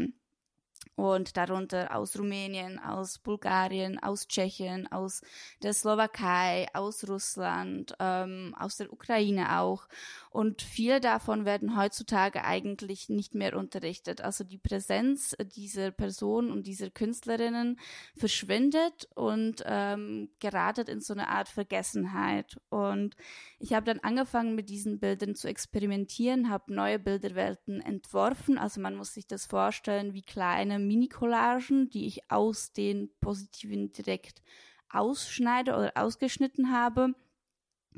und 0.97 1.37
darunter 1.37 1.95
aus 1.95 2.19
Rumänien, 2.19 2.79
aus 2.79 3.19
Bulgarien, 3.19 4.03
aus 4.03 4.26
Tschechien, 4.26 4.91
aus 4.91 5.21
der 5.62 5.75
Slowakei, 5.75 6.67
aus 6.73 7.07
Russland, 7.07 7.95
ähm, 8.00 8.55
aus 8.59 8.79
der 8.79 8.91
Ukraine 8.91 9.61
auch. 9.61 9.87
Und 10.31 10.62
viele 10.62 11.00
davon 11.00 11.45
werden 11.45 11.76
heutzutage 11.76 12.45
eigentlich 12.45 13.11
nicht 13.11 13.35
mehr 13.35 13.57
unterrichtet. 13.57 14.23
Also 14.23 14.43
die 14.43 14.59
Präsenz 14.59 15.37
dieser 15.55 15.91
Personen 15.91 16.50
und 16.50 16.67
dieser 16.67 16.91
Künstlerinnen 16.91 17.79
verschwindet 18.17 19.09
und 19.15 19.62
ähm, 19.67 20.31
geratet 20.41 20.88
in 20.88 21.00
so 21.00 21.12
eine 21.12 21.29
Art 21.29 21.49
Vergessenheit. 21.49 22.57
Und 22.71 23.17
ich 23.59 23.75
habe 23.75 23.87
dann 23.87 24.00
angefangen, 24.00 24.55
mit 24.55 24.71
diesen 24.71 24.99
Bildern 24.99 25.35
zu 25.35 25.49
experimentieren, 25.49 26.49
habe 26.49 26.73
neue 26.75 26.99
Bilderwelten 26.99 27.83
entworfen. 27.83 28.57
Also 28.57 28.81
man 28.81 28.95
muss 28.95 29.12
sich 29.12 29.26
das 29.26 29.45
vorstellen 29.45 30.15
wie 30.15 30.23
kleine 30.23 30.86
Mini-Collagen, 30.87 31.90
die 31.90 32.07
ich 32.07 32.31
aus 32.31 32.73
den 32.73 33.11
Positiven 33.21 33.93
direkt 33.93 34.43
ausschneide 34.90 35.75
oder 35.75 35.93
ausgeschnitten 35.95 36.73
habe. 36.73 37.14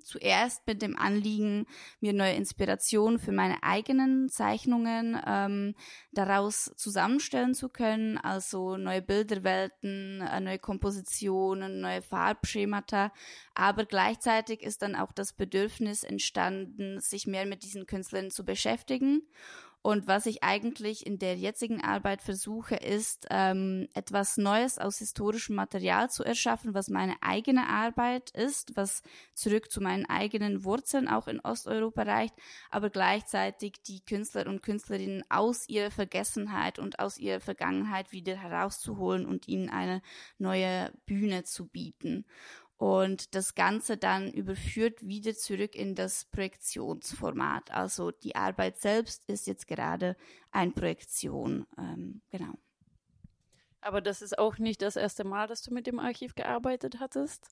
Zuerst 0.02 0.64
mit 0.66 0.80
dem 0.80 0.97
Anliegen, 0.97 1.66
mir 2.00 2.12
neue 2.12 2.35
Inspirationen 2.35 3.18
für 3.18 3.33
meine 3.33 3.62
eigenen 3.64 4.28
Zeichnungen 4.28 5.21
ähm, 5.26 5.75
daraus 6.12 6.73
zusammenstellen 6.76 7.54
zu 7.54 7.68
können, 7.68 8.16
also 8.16 8.76
neue 8.76 9.02
Bilderwelten, 9.02 10.21
äh, 10.21 10.40
neue 10.40 10.61
Kompositionen, 10.61 11.80
neue 11.80 12.02
Farbschemata. 12.02 13.12
Aber 13.54 13.87
gleichzeitig 13.87 14.62
ist 14.62 14.83
dann 14.83 14.95
auch 14.95 15.11
das 15.11 15.33
Bedürfnis 15.33 16.04
entstanden, 16.04 17.00
sich 17.00 17.26
mehr 17.26 17.45
mit 17.45 17.64
diesen 17.64 17.87
Künstlern 17.87 18.30
zu 18.30 18.45
beschäftigen 18.45 19.23
und 19.80 20.08
was 20.08 20.26
ich 20.26 20.42
eigentlich 20.42 21.06
in 21.06 21.18
der 21.18 21.37
jetzigen 21.37 21.80
Arbeit 21.80 22.20
versuche, 22.20 22.75
ist, 22.75 23.26
ähm, 23.30 23.88
etwas 23.94 24.37
Neues 24.37 24.78
aus 24.78 24.99
historischem 24.99 25.54
Material 25.54 26.11
zu 26.11 26.25
erschaffen, 26.25 26.75
was 26.75 26.88
meine 26.88 27.14
eigene 27.20 27.68
Arbeit 27.68 28.30
ist, 28.30 28.76
was 28.76 29.02
zurück 29.35 29.70
zu 29.70 29.80
meinen 29.80 30.04
eigenen 30.04 30.64
Wurzeln 30.64 31.06
auch 31.06 31.28
in 31.28 31.40
Osteuropa 31.40 32.02
reicht, 32.02 32.35
aber 32.70 32.90
gleichzeitig 32.90 33.75
die 33.87 34.04
Künstler 34.04 34.47
und 34.49 34.62
Künstlerinnen 34.62 35.23
aus 35.28 35.68
ihrer 35.68 35.92
Vergessenheit 35.92 36.80
und 36.80 36.99
aus 36.99 37.16
ihrer 37.16 37.40
Vergangenheit 37.40 38.11
wieder 38.11 38.37
herauszuholen 38.37 39.26
und 39.26 39.47
ihnen 39.47 39.70
eine 39.70 40.02
neue 40.38 40.92
Bühne 41.06 41.44
zu 41.44 41.66
bieten 41.66 42.25
und 42.78 43.35
das 43.35 43.56
Ganze 43.56 43.97
dann 43.97 44.32
überführt 44.32 45.06
wieder 45.06 45.35
zurück 45.35 45.75
in 45.75 45.97
das 45.97 46.25
Projektionsformat. 46.26 47.73
Also 47.73 48.12
die 48.12 48.37
Arbeit 48.37 48.78
selbst 48.78 49.25
ist 49.26 49.49
jetzt 49.49 49.66
gerade 49.66 50.16
eine 50.52 50.70
Projektion, 50.70 51.66
ähm, 51.76 52.23
genau. 52.30 52.54
Aber 53.80 54.00
das 54.00 54.23
ist 54.23 54.38
auch 54.38 54.58
nicht 54.58 54.80
das 54.80 54.97
erste 54.97 55.25
Mal, 55.25 55.49
dass 55.49 55.62
du 55.62 55.75
mit 55.75 55.87
dem 55.88 55.99
Archiv 55.99 56.35
gearbeitet 56.37 57.00
hattest? 57.00 57.49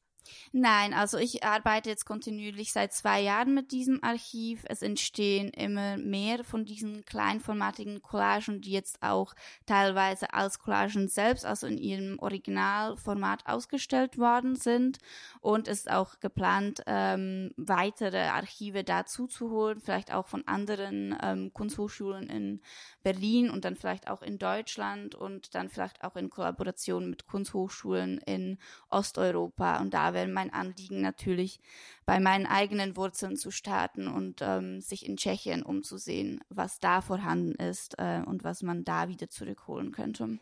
Nein, 0.52 0.94
also 0.94 1.18
ich 1.18 1.44
arbeite 1.44 1.90
jetzt 1.90 2.06
kontinuierlich 2.06 2.72
seit 2.72 2.92
zwei 2.92 3.20
Jahren 3.20 3.54
mit 3.54 3.72
diesem 3.72 4.02
Archiv. 4.02 4.64
Es 4.68 4.82
entstehen 4.82 5.48
immer 5.50 5.96
mehr 5.96 6.44
von 6.44 6.64
diesen 6.64 7.04
kleinformatigen 7.04 8.02
Collagen, 8.02 8.60
die 8.60 8.72
jetzt 8.72 9.02
auch 9.02 9.34
teilweise 9.66 10.32
als 10.32 10.58
Collagen 10.58 11.08
selbst, 11.08 11.44
also 11.44 11.66
in 11.66 11.78
ihrem 11.78 12.18
Originalformat 12.18 13.46
ausgestellt 13.46 14.18
worden 14.18 14.56
sind. 14.56 14.98
Und 15.40 15.68
es 15.68 15.80
ist 15.80 15.90
auch 15.90 16.20
geplant, 16.20 16.82
ähm, 16.86 17.52
weitere 17.56 18.28
Archive 18.28 18.84
dazu 18.84 19.26
zu 19.26 19.50
holen, 19.50 19.80
vielleicht 19.80 20.12
auch 20.12 20.26
von 20.26 20.46
anderen 20.46 21.16
ähm, 21.22 21.52
Kunsthochschulen 21.52 22.28
in 22.28 22.60
Berlin 23.02 23.50
und 23.50 23.64
dann 23.64 23.76
vielleicht 23.76 24.08
auch 24.08 24.22
in 24.22 24.38
Deutschland 24.38 25.14
und 25.14 25.54
dann 25.54 25.68
vielleicht 25.68 26.02
auch 26.04 26.16
in 26.16 26.30
Kollaboration 26.30 27.10
mit 27.10 27.26
Kunsthochschulen 27.26 28.18
in 28.18 28.58
Osteuropa. 28.90 29.78
Und 29.80 29.94
da 29.94 30.14
wäre 30.16 30.26
mein 30.28 30.52
Anliegen 30.52 31.02
natürlich, 31.02 31.60
bei 32.06 32.18
meinen 32.18 32.46
eigenen 32.46 32.96
Wurzeln 32.96 33.36
zu 33.36 33.50
starten 33.50 34.08
und 34.08 34.40
ähm, 34.40 34.80
sich 34.80 35.06
in 35.06 35.16
Tschechien 35.16 35.62
umzusehen, 35.62 36.40
was 36.48 36.80
da 36.80 37.02
vorhanden 37.02 37.52
ist 37.52 37.98
äh, 37.98 38.22
und 38.24 38.42
was 38.42 38.62
man 38.62 38.84
da 38.84 39.08
wieder 39.08 39.28
zurückholen 39.28 39.92
könnte. 39.92 40.40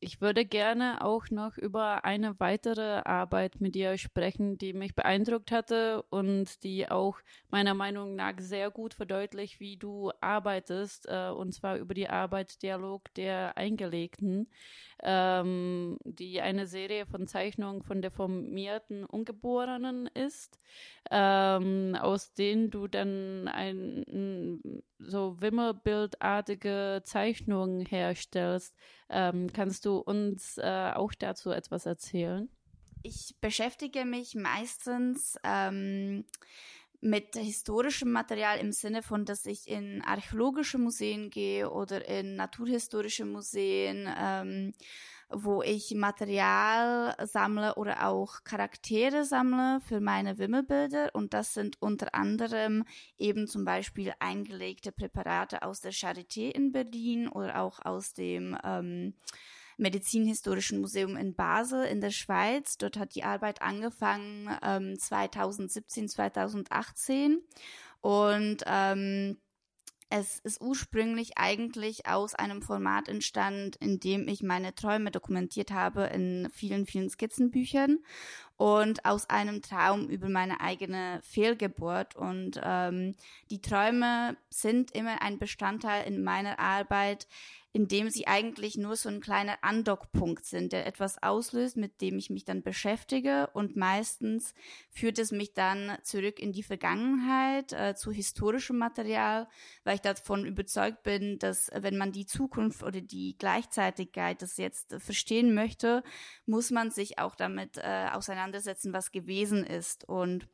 Ich 0.00 0.20
würde 0.20 0.44
gerne 0.44 1.04
auch 1.04 1.28
noch 1.30 1.58
über 1.58 2.04
eine 2.04 2.38
weitere 2.38 3.02
Arbeit 3.04 3.60
mit 3.60 3.74
dir 3.74 3.98
sprechen, 3.98 4.56
die 4.56 4.72
mich 4.72 4.94
beeindruckt 4.94 5.50
hatte 5.50 6.02
und 6.10 6.62
die 6.62 6.88
auch 6.88 7.18
meiner 7.50 7.74
Meinung 7.74 8.14
nach 8.14 8.34
sehr 8.38 8.70
gut 8.70 8.94
verdeutlicht, 8.94 9.58
wie 9.58 9.76
du 9.76 10.12
arbeitest, 10.20 11.08
äh, 11.08 11.30
und 11.30 11.52
zwar 11.52 11.76
über 11.78 11.94
die 11.94 12.08
Arbeit 12.08 12.62
Dialog 12.62 13.12
der 13.14 13.56
Eingelegten, 13.56 14.48
ähm, 15.02 15.98
die 16.04 16.40
eine 16.40 16.66
Serie 16.66 17.06
von 17.06 17.26
Zeichnungen 17.26 17.82
von 17.82 18.00
deformierten 18.00 19.04
Ungeborenen 19.04 20.06
ist, 20.06 20.60
ähm, 21.10 21.96
aus 21.98 22.34
denen 22.34 22.70
du 22.70 22.86
dann 22.86 23.48
ein 23.48 24.82
so 24.98 25.40
Wimmelbildartige 25.40 27.02
Zeichnungen 27.04 27.86
herstellst. 27.86 28.74
Ähm, 29.08 29.52
kannst 29.52 29.84
du 29.86 29.98
uns 29.98 30.58
äh, 30.58 30.92
auch 30.94 31.12
dazu 31.14 31.50
etwas 31.50 31.86
erzählen? 31.86 32.48
Ich 33.02 33.36
beschäftige 33.40 34.04
mich 34.04 34.34
meistens 34.34 35.36
ähm, 35.44 36.24
mit 37.00 37.36
historischem 37.36 38.10
Material 38.10 38.58
im 38.58 38.72
Sinne 38.72 39.02
von, 39.02 39.24
dass 39.24 39.46
ich 39.46 39.68
in 39.68 40.02
archäologische 40.02 40.78
Museen 40.78 41.30
gehe 41.30 41.70
oder 41.70 42.06
in 42.08 42.34
naturhistorische 42.34 43.24
Museen, 43.24 44.08
ähm, 44.18 44.74
wo 45.30 45.62
ich 45.62 45.94
Material 45.94 47.14
sammle 47.26 47.74
oder 47.74 48.06
auch 48.06 48.44
Charaktere 48.44 49.24
sammle 49.24 49.80
für 49.80 50.00
meine 50.00 50.38
Wimmelbilder. 50.38 51.10
Und 51.12 51.34
das 51.34 51.54
sind 51.54 51.80
unter 51.80 52.14
anderem 52.14 52.84
eben 53.18 53.46
zum 53.46 53.64
Beispiel 53.64 54.12
eingelegte 54.20 54.92
Präparate 54.92 55.62
aus 55.62 55.80
der 55.80 55.92
Charité 55.92 56.50
in 56.50 56.72
Berlin 56.72 57.28
oder 57.28 57.60
auch 57.60 57.84
aus 57.84 58.14
dem 58.14 58.56
ähm, 58.64 59.14
Medizinhistorischen 59.76 60.80
Museum 60.80 61.16
in 61.16 61.34
Basel 61.34 61.84
in 61.84 62.00
der 62.00 62.10
Schweiz. 62.10 62.78
Dort 62.78 62.98
hat 62.98 63.14
die 63.14 63.22
Arbeit 63.24 63.62
angefangen 63.62 64.50
ähm, 64.62 64.98
2017, 64.98 66.08
2018 66.08 67.40
und 68.00 68.64
ähm, 68.66 69.38
es 70.10 70.38
ist 70.38 70.60
ursprünglich 70.60 71.36
eigentlich 71.36 72.06
aus 72.06 72.34
einem 72.34 72.62
Format 72.62 73.08
entstanden, 73.08 73.72
in 73.80 74.00
dem 74.00 74.26
ich 74.26 74.42
meine 74.42 74.74
Träume 74.74 75.10
dokumentiert 75.10 75.70
habe 75.70 76.04
in 76.04 76.48
vielen, 76.50 76.86
vielen 76.86 77.10
Skizzenbüchern 77.10 77.98
und 78.56 79.04
aus 79.04 79.28
einem 79.28 79.60
Traum 79.60 80.08
über 80.08 80.28
meine 80.28 80.60
eigene 80.60 81.20
Fehlgeburt. 81.22 82.16
Und 82.16 82.58
ähm, 82.62 83.16
die 83.50 83.60
Träume 83.60 84.36
sind 84.48 84.92
immer 84.92 85.20
ein 85.20 85.38
Bestandteil 85.38 86.06
in 86.06 86.22
meiner 86.22 86.58
Arbeit, 86.58 87.28
indem 87.78 88.10
sie 88.10 88.26
eigentlich 88.26 88.76
nur 88.76 88.96
so 88.96 89.08
ein 89.08 89.20
kleiner 89.20 89.58
Andockpunkt 89.62 90.44
sind, 90.44 90.72
der 90.72 90.84
etwas 90.84 91.22
auslöst, 91.22 91.76
mit 91.76 92.00
dem 92.00 92.18
ich 92.18 92.28
mich 92.28 92.44
dann 92.44 92.64
beschäftige. 92.64 93.50
Und 93.52 93.76
meistens 93.76 94.52
führt 94.90 95.20
es 95.20 95.30
mich 95.30 95.54
dann 95.54 95.96
zurück 96.02 96.40
in 96.40 96.50
die 96.50 96.64
Vergangenheit, 96.64 97.72
äh, 97.72 97.94
zu 97.94 98.10
historischem 98.10 98.78
Material, 98.78 99.46
weil 99.84 99.94
ich 99.94 100.00
davon 100.00 100.44
überzeugt 100.44 101.04
bin, 101.04 101.38
dass 101.38 101.70
wenn 101.72 101.96
man 101.96 102.10
die 102.10 102.26
Zukunft 102.26 102.82
oder 102.82 103.00
die 103.00 103.38
Gleichzeitigkeit 103.38 104.42
das 104.42 104.56
jetzt 104.56 104.96
verstehen 104.98 105.54
möchte, 105.54 106.02
muss 106.46 106.72
man 106.72 106.90
sich 106.90 107.20
auch 107.20 107.36
damit 107.36 107.76
äh, 107.76 108.08
auseinandersetzen, 108.12 108.92
was 108.92 109.12
gewesen 109.12 109.62
ist. 109.62 110.08
Und 110.08 110.48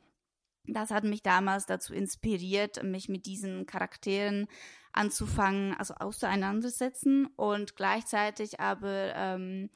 das 0.67 0.91
hat 0.91 1.03
mich 1.03 1.23
damals 1.23 1.65
dazu 1.65 1.93
inspiriert, 1.93 2.83
mich 2.83 3.09
mit 3.09 3.25
diesen 3.25 3.65
Charakteren 3.65 4.47
anzufangen, 4.93 5.73
also 5.75 5.95
auseinandersetzen 5.95 7.27
und 7.35 7.75
gleichzeitig 7.75 8.59
aber 8.59 9.13
ähm, 9.15 9.69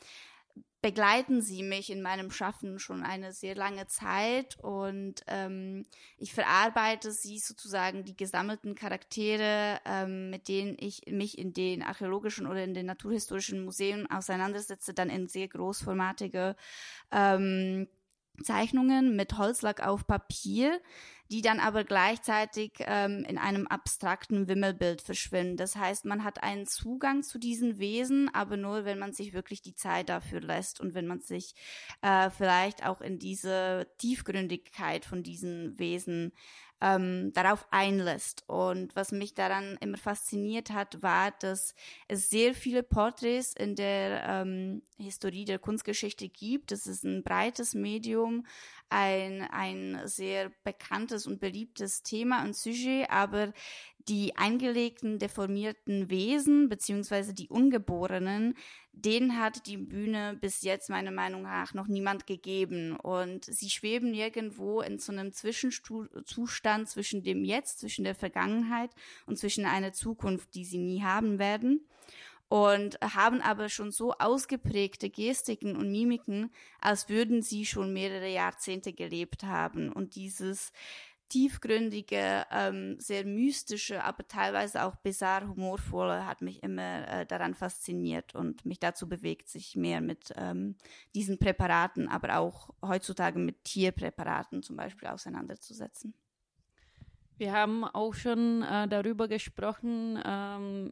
begleiten 0.82 1.42
sie 1.42 1.62
mich 1.62 1.90
in 1.92 2.02
meinem 2.02 2.32
Schaffen 2.32 2.80
schon 2.80 3.04
eine 3.04 3.34
sehr 3.34 3.56
lange 3.56 3.88
Zeit. 3.88 4.58
Und 4.62 5.16
ähm, 5.28 5.86
ich 6.18 6.34
verarbeite 6.34 7.12
sie 7.12 7.38
sozusagen 7.38 8.06
die 8.06 8.16
gesammelten 8.16 8.76
Charaktere, 8.76 9.80
ähm, 9.86 10.30
mit 10.30 10.48
denen 10.48 10.78
ich 10.80 11.02
mich 11.08 11.38
in 11.38 11.54
den 11.54 11.84
archäologischen 11.84 12.48
oder 12.48 12.64
in 12.64 12.74
den 12.74 12.86
naturhistorischen 12.86 13.64
Museen 13.64 14.10
auseinandersetze, 14.10 14.94
dann 14.94 15.10
in 15.10 15.28
sehr 15.28 15.50
großformatige 15.50 16.56
ähm, 17.12 17.88
Zeichnungen 18.44 19.16
mit 19.16 19.38
Holzlack 19.38 19.86
auf 19.86 20.08
Papier, 20.08 20.80
die 21.32 21.42
dann 21.42 21.60
aber 21.60 21.84
gleichzeitig 21.84 22.72
ähm, 22.80 23.24
in 23.28 23.38
einem 23.38 23.68
abstrakten 23.68 24.48
Wimmelbild 24.48 25.02
verschwinden. 25.02 25.58
Das 25.58 25.76
heißt, 25.76 26.06
man 26.06 26.24
hat 26.24 26.42
einen 26.42 26.66
Zugang 26.66 27.22
zu 27.24 27.38
diesen 27.38 27.78
Wesen, 27.78 28.34
aber 28.34 28.58
nur, 28.58 28.86
wenn 28.86 29.00
man 29.00 29.14
sich 29.14 29.34
wirklich 29.34 29.62
die 29.62 29.76
Zeit 29.76 30.10
dafür 30.10 30.42
lässt 30.42 30.80
und 30.80 30.96
wenn 30.96 31.06
man 31.08 31.22
sich 31.22 31.54
äh, 32.02 32.30
vielleicht 32.32 32.86
auch 32.86 33.02
in 33.02 33.20
diese 33.20 33.88
Tiefgründigkeit 34.00 35.06
von 35.06 35.22
diesen 35.22 35.78
Wesen 35.78 36.32
ähm, 36.82 37.34
darauf 37.34 37.68
einlässt. 37.72 38.44
Und 38.48 38.96
was 38.96 39.12
mich 39.12 39.34
daran 39.34 39.78
immer 39.82 39.98
fasziniert 39.98 40.72
hat, 40.72 41.02
war, 41.02 41.32
dass 41.32 41.76
es 42.08 42.30
sehr 42.30 42.54
viele 42.54 42.84
Porträts 42.84 43.54
in 43.54 43.76
der 43.76 44.24
ähm, 44.26 44.82
Historie 44.98 45.46
der 45.46 45.60
Kunstgeschichte 45.60 46.30
gibt. 46.30 46.72
Es 46.72 46.88
ist 46.88 47.04
ein 47.04 47.24
breites 47.24 47.74
Medium, 47.74 48.46
ein, 48.90 49.42
ein 49.52 50.02
sehr 50.06 50.52
bekanntes 50.64 51.19
und 51.28 51.40
beliebtes 51.40 52.04
Thema 52.04 52.44
und 52.44 52.56
Sujet, 52.56 53.10
aber 53.10 53.54
die 54.08 54.36
eingelegten, 54.36 55.20
deformierten 55.20 56.10
Wesen 56.10 56.68
beziehungsweise 56.68 57.34
die 57.34 57.48
Ungeborenen, 57.48 58.56
denen 58.92 59.40
hat 59.40 59.68
die 59.68 59.78
Bühne 59.78 60.38
bis 60.42 60.64
jetzt 60.64 60.90
meiner 60.90 61.12
Meinung 61.12 61.44
nach 61.44 61.74
noch 61.74 61.88
niemand 61.88 62.26
gegeben. 62.26 62.96
Und 62.96 63.46
sie 63.46 63.70
schweben 63.70 64.14
irgendwo 64.14 64.82
in 64.82 64.98
so 64.98 65.12
einem 65.12 65.32
Zwischenzustand 65.32 66.90
zwischen 66.90 67.24
dem 67.24 67.46
Jetzt, 67.46 67.80
zwischen 67.80 68.04
der 68.04 68.16
Vergangenheit 68.16 68.90
und 69.28 69.38
zwischen 69.38 69.66
einer 69.66 69.94
Zukunft, 69.94 70.56
die 70.56 70.66
sie 70.66 70.80
nie 70.80 71.04
haben 71.04 71.38
werden 71.38 71.86
und 72.50 73.00
haben 73.02 73.42
aber 73.42 73.70
schon 73.70 73.92
so 73.92 74.14
ausgeprägte 74.14 75.12
Gestiken 75.12 75.78
und 75.78 75.92
Mimiken, 75.92 76.52
als 76.82 77.08
würden 77.08 77.44
sie 77.44 77.66
schon 77.66 77.94
mehrere 77.94 78.28
Jahrzehnte 78.28 78.92
gelebt 78.92 79.44
haben. 79.44 79.92
Und 79.92 80.16
dieses 80.16 80.74
tiefgründige, 81.30 82.46
ähm, 82.52 83.00
sehr 83.00 83.26
mystische, 83.26 84.04
aber 84.04 84.28
teilweise 84.28 84.84
auch 84.84 84.96
bizarr 84.98 85.48
humorvolle 85.48 86.26
hat 86.26 86.42
mich 86.42 86.62
immer 86.64 87.08
äh, 87.08 87.26
daran 87.26 87.54
fasziniert 87.54 88.36
und 88.36 88.66
mich 88.66 88.80
dazu 88.80 89.08
bewegt, 89.08 89.48
sich 89.48 89.76
mehr 89.76 90.02
mit 90.02 90.34
ähm, 90.36 90.76
diesen 91.16 91.38
Präparaten, 91.38 92.10
aber 92.10 92.40
auch 92.40 92.72
heutzutage 92.82 93.40
mit 93.40 93.64
Tierpräparaten 93.64 94.64
zum 94.64 94.76
Beispiel 94.76 95.08
auseinanderzusetzen. 95.08 96.14
Wir 97.40 97.54
haben 97.54 97.86
auch 97.86 98.16
schon 98.16 98.64
äh, 98.64 98.90
darüber 98.90 99.30
gesprochen, 99.30 100.22
ähm, 100.26 100.92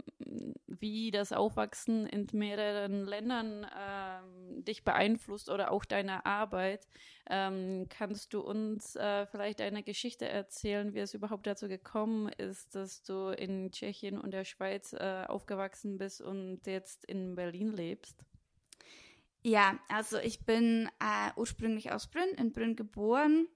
wie 0.65 1.11
das 1.11 1.33
Aufwachsen 1.33 2.07
in 2.07 2.25
mehreren 2.31 3.03
Ländern 3.03 3.67
ähm, 3.77 4.63
dich 4.63 4.85
beeinflusst 4.85 5.49
oder 5.49 5.71
auch 5.71 5.83
deine 5.83 6.25
Arbeit. 6.25 6.87
Ähm, 7.29 7.87
kannst 7.89 8.33
du 8.33 8.39
uns 8.39 8.95
äh, 8.95 9.25
vielleicht 9.25 9.59
eine 9.59 9.83
Geschichte 9.83 10.25
erzählen, 10.25 10.93
wie 10.93 10.99
es 10.99 11.13
überhaupt 11.13 11.47
dazu 11.47 11.67
gekommen 11.67 12.29
ist, 12.29 12.75
dass 12.75 13.03
du 13.03 13.27
in 13.27 13.69
Tschechien 13.73 14.17
und 14.17 14.31
der 14.31 14.45
Schweiz 14.45 14.93
äh, 14.93 15.25
aufgewachsen 15.27 15.97
bist 15.97 16.21
und 16.21 16.65
jetzt 16.65 17.03
in 17.03 17.35
Berlin 17.35 17.73
lebst? 17.73 18.23
Ja, 19.43 19.77
also 19.89 20.17
ich 20.17 20.45
bin 20.45 20.89
äh, 21.01 21.29
ursprünglich 21.35 21.91
aus 21.91 22.07
Brünn, 22.07 22.29
in 22.37 22.53
Brünn 22.53 22.77
geboren 22.77 23.49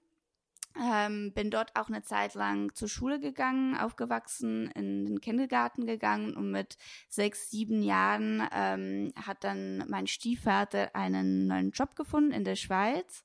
ähm, 0.80 1.32
bin 1.32 1.50
dort 1.50 1.76
auch 1.76 1.88
eine 1.88 2.02
Zeit 2.02 2.34
lang 2.34 2.74
zur 2.74 2.88
Schule 2.88 3.20
gegangen, 3.20 3.76
aufgewachsen, 3.76 4.70
in 4.72 5.04
den 5.06 5.20
Kindergarten 5.20 5.86
gegangen 5.86 6.34
und 6.34 6.50
mit 6.50 6.76
sechs, 7.08 7.50
sieben 7.50 7.82
Jahren 7.82 8.46
ähm, 8.52 9.12
hat 9.16 9.44
dann 9.44 9.84
mein 9.88 10.06
Stiefvater 10.06 10.94
einen 10.94 11.46
neuen 11.46 11.70
Job 11.70 11.96
gefunden 11.96 12.32
in 12.32 12.44
der 12.44 12.56
Schweiz 12.56 13.24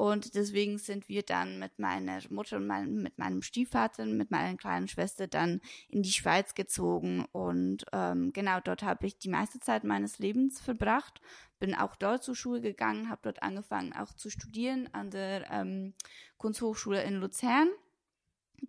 und 0.00 0.34
deswegen 0.34 0.78
sind 0.78 1.10
wir 1.10 1.22
dann 1.22 1.58
mit 1.58 1.78
meiner 1.78 2.20
Mutter 2.30 2.56
und 2.56 2.66
mein, 2.66 3.02
mit 3.02 3.18
meinem 3.18 3.42
Stiefvater, 3.42 4.06
mit 4.06 4.30
meiner 4.30 4.56
kleinen 4.56 4.88
Schwester 4.88 5.26
dann 5.26 5.60
in 5.90 6.02
die 6.02 6.12
Schweiz 6.12 6.54
gezogen. 6.54 7.26
Und 7.32 7.84
ähm, 7.92 8.32
genau 8.32 8.60
dort 8.60 8.82
habe 8.82 9.06
ich 9.06 9.18
die 9.18 9.28
meiste 9.28 9.60
Zeit 9.60 9.84
meines 9.84 10.18
Lebens 10.18 10.58
verbracht. 10.58 11.20
Bin 11.58 11.74
auch 11.74 11.96
dort 11.96 12.24
zur 12.24 12.34
Schule 12.34 12.62
gegangen, 12.62 13.10
habe 13.10 13.20
dort 13.24 13.42
angefangen 13.42 13.92
auch 13.92 14.14
zu 14.14 14.30
studieren 14.30 14.88
an 14.92 15.10
der 15.10 15.50
ähm, 15.50 15.92
Kunsthochschule 16.38 17.02
in 17.02 17.16
Luzern. 17.16 17.68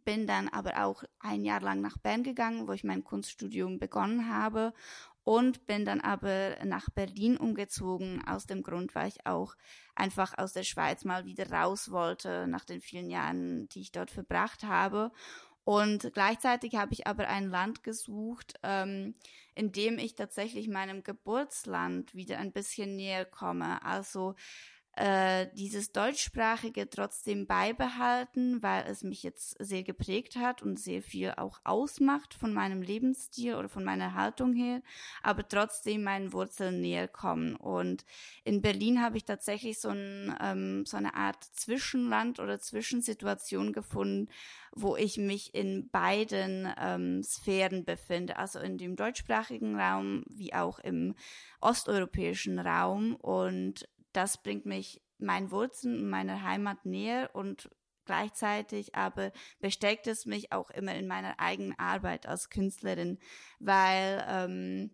Bin 0.04 0.28
dann 0.28 0.50
aber 0.50 0.84
auch 0.84 1.06
ein 1.20 1.46
Jahr 1.46 1.62
lang 1.62 1.80
nach 1.80 1.98
Bern 1.98 2.24
gegangen, 2.24 2.68
wo 2.68 2.74
ich 2.74 2.84
mein 2.84 3.06
Kunststudium 3.06 3.80
begonnen 3.80 4.28
habe 4.28 4.74
und 5.24 5.66
bin 5.68 5.86
dann 5.86 6.02
aber 6.02 6.58
nach 6.66 6.90
Berlin 6.90 7.38
umgezogen, 7.38 8.24
aus 8.26 8.46
dem 8.46 8.64
Grund, 8.64 8.96
weil 8.96 9.08
ich 9.08 9.26
auch 9.26 9.56
einfach 9.96 10.38
aus 10.38 10.54
der 10.54 10.64
Schweiz 10.64 11.06
mal 11.06 11.26
wieder 11.26 11.50
raus 11.52 11.92
wollte, 11.92 12.48
nach 12.48 12.66
den 12.66 12.82
vielen 12.82 13.10
Jahren, 13.10 13.70
die 13.70 13.82
ich 13.82 13.92
dort 13.92 14.12
verbracht 14.12 14.64
habe. 14.64 15.12
Und 15.64 16.12
gleichzeitig 16.14 16.76
habe 16.76 16.94
ich 16.94 17.06
aber 17.06 17.28
ein 17.28 17.50
Land 17.50 17.84
gesucht, 17.84 18.56
ähm, 18.64 19.14
indem 19.54 20.00
ich 20.00 20.16
tatsächlich 20.16 20.68
meinem 20.68 21.04
Geburtsland 21.04 22.16
wieder 22.16 22.40
ein 22.40 22.52
bisschen 22.52 22.96
näher 22.96 23.26
komme. 23.26 23.84
Also 23.86 24.36
äh, 24.98 25.48
dieses 25.54 25.94
Deutschsprachige 25.94 26.90
trotzdem 26.90 27.48
beibehalten, 27.48 28.62
weil 28.62 28.84
es 28.88 29.04
mich 29.04 29.24
jetzt 29.24 29.56
sehr 29.64 29.84
geprägt 29.84 30.36
hat 30.36 30.62
und 30.62 30.78
sehr 30.78 31.02
viel 31.02 31.34
auch 31.38 31.62
ausmacht 31.64 32.34
von 32.34 32.54
meinem 32.54 32.82
Lebensstil 32.82 33.56
oder 33.56 33.70
von 33.70 33.86
meiner 33.86 34.16
Haltung 34.16 34.54
her, 34.54 34.82
aber 35.24 35.48
trotzdem 35.48 36.04
meinen 36.04 36.34
Wurzeln 36.34 36.82
näher 36.82 37.08
kommen. 37.08 37.56
Und 37.56 38.04
in 38.44 38.62
Berlin 38.62 39.02
habe 39.02 39.16
ich 39.16 39.24
tatsächlich 39.24 39.80
so, 39.80 39.90
ein, 39.90 40.36
ähm, 40.42 40.86
so 40.86 40.98
eine 40.98 41.16
Art 41.16 41.42
Zwischenland 41.42 42.42
oder 42.42 42.60
Zwischensituation 42.60 43.72
gefunden, 43.72 44.28
wo 44.74 44.98
ich 44.98 45.18
mich 45.18 45.56
in 45.56 45.90
beiden 45.90 46.68
ähm, 46.78 47.24
Sphären 47.24 47.86
befinde, 47.86 48.38
also 48.38 48.60
in 48.60 48.78
dem 48.78 48.98
deutschsprachigen 48.98 49.80
Raum 49.80 50.26
wie 50.28 50.54
auch 50.54 50.80
im 50.80 51.16
osteuropäischen 51.62 52.60
Raum. 52.60 53.16
Und 53.16 53.88
das 54.14 54.42
bringt 54.42 54.66
mich 54.66 55.02
meinen 55.18 55.52
Wurzeln 55.52 56.00
und 56.00 56.10
meiner 56.10 56.44
Heimat 56.44 56.86
näher 56.86 57.30
und 57.34 57.70
gleichzeitig 58.06 58.96
aber 58.96 59.32
bestärkt 59.60 60.08
es 60.08 60.26
mich 60.26 60.52
auch 60.52 60.70
immer 60.72 60.96
in 60.96 61.08
meiner 61.08 61.40
eigenen 61.40 61.78
Arbeit 61.78 62.26
als 62.26 62.50
Künstlerin, 62.50 63.20
weil 63.60 64.26
ähm, 64.28 64.92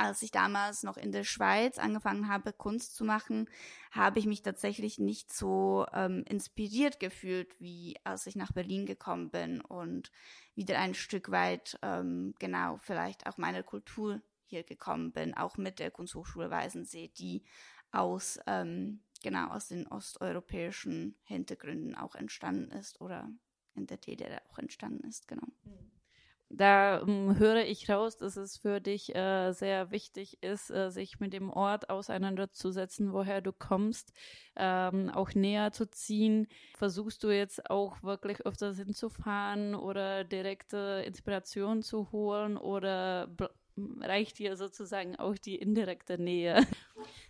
als 0.00 0.22
ich 0.22 0.30
damals 0.30 0.82
noch 0.82 0.96
in 0.96 1.12
der 1.12 1.24
Schweiz 1.24 1.78
angefangen 1.78 2.28
habe, 2.28 2.54
Kunst 2.54 2.96
zu 2.96 3.04
machen, 3.04 3.50
habe 3.90 4.18
ich 4.18 4.24
mich 4.24 4.40
tatsächlich 4.40 4.98
nicht 4.98 5.30
so 5.30 5.84
ähm, 5.92 6.24
inspiriert 6.26 7.00
gefühlt, 7.00 7.54
wie 7.60 7.96
als 8.02 8.26
ich 8.26 8.34
nach 8.34 8.52
Berlin 8.52 8.86
gekommen 8.86 9.30
bin 9.30 9.60
und 9.60 10.10
wieder 10.54 10.78
ein 10.78 10.94
Stück 10.94 11.30
weit, 11.30 11.78
ähm, 11.82 12.34
genau, 12.38 12.78
vielleicht 12.78 13.26
auch 13.26 13.36
meiner 13.36 13.62
Kultur 13.62 14.22
hier 14.46 14.64
gekommen 14.64 15.12
bin, 15.12 15.34
auch 15.34 15.58
mit 15.58 15.78
der 15.78 15.90
Kunsthochschule 15.90 16.50
Weisensee, 16.50 17.08
die 17.08 17.44
aus, 17.92 18.38
ähm, 18.46 19.02
genau, 19.22 19.48
aus 19.50 19.68
den 19.68 19.86
osteuropäischen 19.86 21.16
Hintergründen 21.24 21.94
auch 21.94 22.14
entstanden 22.14 22.70
ist 22.72 23.00
oder 23.00 23.30
in 23.74 23.86
der 23.86 23.98
DDR 23.98 24.42
auch 24.50 24.58
entstanden 24.58 25.06
ist, 25.08 25.28
genau. 25.28 25.46
Da 26.52 26.98
um, 26.98 27.38
höre 27.38 27.64
ich 27.64 27.88
raus, 27.88 28.16
dass 28.16 28.36
es 28.36 28.56
für 28.56 28.80
dich 28.80 29.14
äh, 29.14 29.52
sehr 29.52 29.92
wichtig 29.92 30.42
ist, 30.42 30.68
äh, 30.70 30.90
sich 30.90 31.20
mit 31.20 31.32
dem 31.32 31.48
Ort 31.48 31.88
auseinanderzusetzen, 31.90 33.12
woher 33.12 33.40
du 33.40 33.52
kommst, 33.52 34.12
ähm, 34.56 35.10
auch 35.10 35.32
näher 35.34 35.70
zu 35.70 35.88
ziehen. 35.88 36.48
Versuchst 36.76 37.22
du 37.22 37.28
jetzt 37.28 37.70
auch 37.70 38.02
wirklich 38.02 38.44
öfters 38.44 38.78
hinzufahren 38.78 39.76
oder 39.76 40.24
direkte 40.24 41.04
Inspiration 41.06 41.82
zu 41.82 42.10
holen 42.10 42.56
oder 42.56 43.28
reicht 44.00 44.38
dir 44.38 44.56
sozusagen 44.56 45.16
auch 45.16 45.36
die 45.36 45.56
indirekte 45.56 46.18
Nähe? 46.18 46.66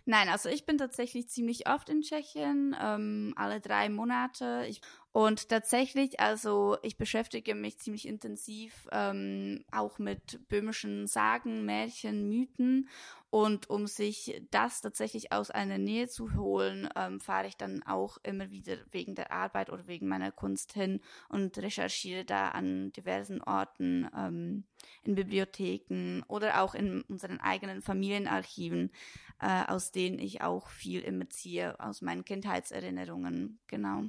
Nein, 0.05 0.29
also 0.29 0.49
ich 0.49 0.65
bin 0.65 0.77
tatsächlich 0.77 1.29
ziemlich 1.29 1.69
oft 1.69 1.89
in 1.89 2.01
Tschechien, 2.01 2.75
ähm, 2.81 3.33
alle 3.35 3.59
drei 3.61 3.89
Monate. 3.89 4.65
Ich, 4.67 4.81
und 5.13 5.49
tatsächlich, 5.49 6.21
also 6.21 6.77
ich 6.83 6.97
beschäftige 6.97 7.53
mich 7.53 7.77
ziemlich 7.79 8.07
intensiv 8.07 8.87
ähm, 8.93 9.65
auch 9.71 9.99
mit 9.99 10.47
böhmischen 10.47 11.05
Sagen, 11.05 11.65
Märchen, 11.65 12.29
Mythen 12.29 12.87
und 13.29 13.69
um 13.69 13.87
sich 13.87 14.41
das 14.51 14.79
tatsächlich 14.81 15.33
aus 15.33 15.51
einer 15.51 15.77
Nähe 15.77 16.07
zu 16.07 16.33
holen, 16.35 16.87
ähm, 16.95 17.19
fahre 17.19 17.47
ich 17.47 17.57
dann 17.57 17.83
auch 17.83 18.19
immer 18.23 18.51
wieder 18.51 18.77
wegen 18.91 19.15
der 19.15 19.33
Arbeit 19.33 19.69
oder 19.69 19.85
wegen 19.87 20.07
meiner 20.07 20.31
Kunst 20.31 20.73
hin 20.73 21.01
und 21.27 21.57
recherchiere 21.57 22.23
da 22.23 22.49
an 22.49 22.93
diversen 22.93 23.41
Orten, 23.41 24.09
ähm, 24.17 24.63
in 25.03 25.15
Bibliotheken 25.15 26.23
oder 26.27 26.61
auch 26.61 26.73
in 26.73 27.01
unseren 27.03 27.39
eigenen 27.41 27.81
Familienarchiven, 27.81 28.91
äh, 29.41 29.65
aus 29.67 29.91
denen 29.91 30.19
ich 30.19 30.41
auch 30.41 30.67
viel 30.69 31.01
immer 31.01 31.29
ziehe, 31.29 31.79
aus 31.79 32.01
meinen 32.01 32.23
Kindheitserinnerungen. 32.25 33.59
Genau. 33.67 34.03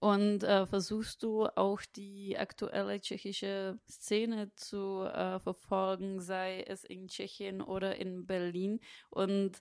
Und 0.00 0.44
äh, 0.44 0.66
versuchst 0.66 1.22
du 1.22 1.44
auch 1.44 1.82
die 1.94 2.38
aktuelle 2.38 3.00
tschechische 3.00 3.78
Szene 3.88 4.50
zu 4.54 5.02
äh, 5.02 5.38
verfolgen, 5.40 6.20
sei 6.20 6.62
es 6.62 6.84
in 6.84 7.08
Tschechien 7.08 7.60
oder 7.60 7.96
in 7.96 8.26
Berlin? 8.26 8.80
Und 9.10 9.60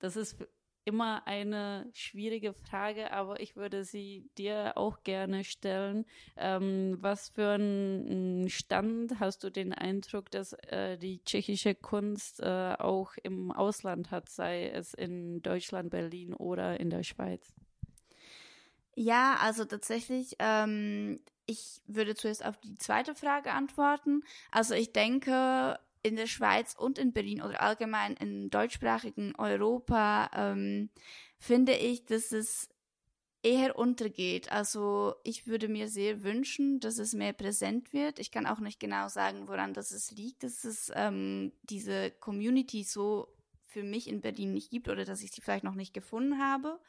das 0.00 0.16
ist 0.16 0.36
immer 0.84 1.26
eine 1.26 1.88
schwierige 1.92 2.52
Frage, 2.52 3.12
aber 3.12 3.40
ich 3.40 3.54
würde 3.54 3.84
sie 3.84 4.28
dir 4.38 4.72
auch 4.76 5.04
gerne 5.04 5.44
stellen. 5.44 6.04
Ähm, 6.36 6.96
was 7.00 7.28
für 7.28 7.50
einen 7.50 8.48
Stand 8.48 9.20
hast 9.20 9.44
du 9.44 9.50
den 9.50 9.72
Eindruck, 9.72 10.32
dass 10.32 10.52
äh, 10.52 10.96
die 10.98 11.22
tschechische 11.24 11.76
Kunst 11.76 12.40
äh, 12.40 12.74
auch 12.78 13.12
im 13.22 13.52
Ausland 13.52 14.10
hat, 14.10 14.28
sei 14.28 14.68
es 14.68 14.94
in 14.94 15.42
Deutschland, 15.42 15.90
Berlin 15.90 16.34
oder 16.34 16.80
in 16.80 16.90
der 16.90 17.02
Schweiz? 17.04 17.54
Ja, 18.96 19.36
also 19.40 19.64
tatsächlich, 19.66 20.36
ähm, 20.38 21.20
ich 21.44 21.82
würde 21.86 22.14
zuerst 22.14 22.44
auf 22.44 22.56
die 22.58 22.74
zweite 22.76 23.14
Frage 23.14 23.52
antworten. 23.52 24.22
Also 24.50 24.74
ich 24.74 24.92
denke, 24.92 25.78
in 26.02 26.16
der 26.16 26.26
Schweiz 26.26 26.74
und 26.74 26.98
in 26.98 27.12
Berlin 27.12 27.42
oder 27.42 27.60
allgemein 27.60 28.14
im 28.14 28.48
deutschsprachigen 28.48 29.34
Europa 29.36 30.30
ähm, 30.34 30.88
finde 31.38 31.74
ich, 31.74 32.06
dass 32.06 32.32
es 32.32 32.70
eher 33.42 33.78
untergeht. 33.78 34.50
Also 34.50 35.14
ich 35.24 35.46
würde 35.46 35.68
mir 35.68 35.88
sehr 35.88 36.22
wünschen, 36.22 36.80
dass 36.80 36.98
es 36.98 37.12
mehr 37.12 37.34
präsent 37.34 37.92
wird. 37.92 38.18
Ich 38.18 38.30
kann 38.30 38.46
auch 38.46 38.60
nicht 38.60 38.80
genau 38.80 39.08
sagen, 39.08 39.46
woran 39.46 39.74
das 39.74 39.90
es 39.90 40.10
liegt, 40.10 40.42
dass 40.42 40.64
es 40.64 40.90
ähm, 40.94 41.52
diese 41.64 42.12
Community 42.12 42.82
so 42.82 43.28
für 43.66 43.82
mich 43.82 44.08
in 44.08 44.22
Berlin 44.22 44.54
nicht 44.54 44.70
gibt 44.70 44.88
oder 44.88 45.04
dass 45.04 45.22
ich 45.22 45.32
sie 45.32 45.42
vielleicht 45.42 45.64
noch 45.64 45.74
nicht 45.74 45.92
gefunden 45.92 46.38
habe. 46.38 46.80